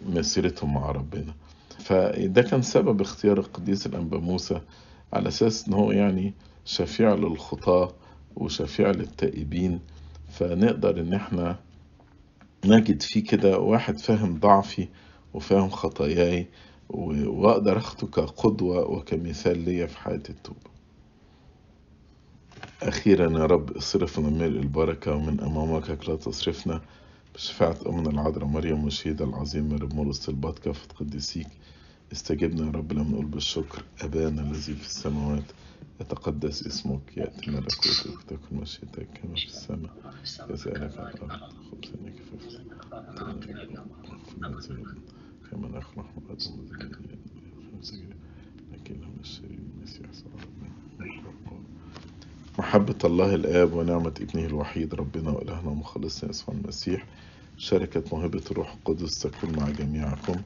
مسيرتهم 0.07 0.73
مع 0.73 0.91
ربنا. 0.91 1.33
فده 1.79 2.41
كان 2.41 2.61
سبب 2.61 3.01
اختيار 3.01 3.37
القديس 3.39 3.85
الأنبا 3.85 4.17
موسى 4.19 4.61
على 5.13 5.27
أساس 5.27 5.67
إن 5.67 5.73
هو 5.73 5.91
يعني 5.91 6.33
شفيع 6.65 7.13
للخطاة 7.13 7.93
وشفيع 8.35 8.91
للتائبين. 8.91 9.79
فنقدر 10.29 10.99
إن 11.01 11.13
إحنا 11.13 11.59
نجد 12.65 13.01
فيه 13.01 13.23
كده 13.23 13.57
واحد 13.59 13.99
فاهم 13.99 14.39
ضعفي 14.39 14.87
وفاهم 15.33 15.69
خطاياي 15.69 16.47
و- 16.89 17.29
وأقدر 17.41 17.77
أخده 17.77 18.07
كقدوة 18.07 18.91
وكمثال 18.91 19.57
ليا 19.65 19.85
في 19.85 19.97
حياة 19.97 20.23
التوبة. 20.29 20.69
أخيرا 22.83 23.39
يا 23.39 23.45
رب 23.45 23.77
اصرفنا 23.77 24.29
من 24.29 24.41
البركة 24.41 25.15
ومن 25.15 25.39
أمامك 25.39 26.09
لا 26.09 26.15
تصرفنا 26.15 26.81
بشفاعة 27.35 27.77
أمنا 27.89 28.09
العذراء 28.09 28.45
مريم 28.45 28.83
والشهيدة 28.83 29.25
العظيم 29.25 29.69
مرقس 29.93 30.29
الباط 30.29 30.59
كافة 30.59 30.87
قديسيك 30.99 31.47
استجبنا 32.11 32.65
يا 32.65 32.71
رب 32.71 32.93
لما 32.93 33.03
نقول 33.11 33.25
بالشكر 33.25 33.83
أبانا 34.01 34.41
الذي 34.41 34.73
في 34.75 34.85
السماوات. 34.85 35.43
يتقدس 36.01 36.67
اسمك 36.67 37.17
يأتي 37.17 37.51
ملكوتك 37.51 38.23
تكن 38.27 38.55
مشيئتك 38.55 39.07
كما 39.13 39.35
في 39.35 39.45
السماء. 39.45 39.91
كذلك 40.49 40.97
على 40.97 41.13
الأرض 41.13 41.53
خبزنا 41.71 42.09
كفافنا 42.09 42.59
كما 45.51 45.67
نخلق 45.67 46.05
مقدم 46.17 46.65
لكن 48.71 49.03
هم 49.03 49.13
الشرير 49.21 49.59
المسيح 49.77 50.05
محبة 52.59 52.95
الله 53.03 53.35
الآب 53.35 53.73
ونعمة 53.73 54.13
ابنه 54.21 54.45
الوحيد 54.45 54.95
ربنا 54.95 55.29
وإلهنا 55.31 55.69
ومخلصنا 55.69 56.29
يسوع 56.29 56.55
المسيح. 56.55 57.05
شركة 57.57 58.03
موهبة 58.11 58.43
الروح 58.51 58.73
القدس 58.73 59.19
تكون 59.19 59.55
مع 59.59 59.69
جميعكم. 59.69 60.41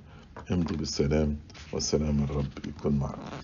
امضوا 0.51 0.77
بالسلام 0.77 1.37
وسلام 1.73 2.23
الرب 2.23 2.51
يكون 2.67 2.99
معكم. 2.99 3.37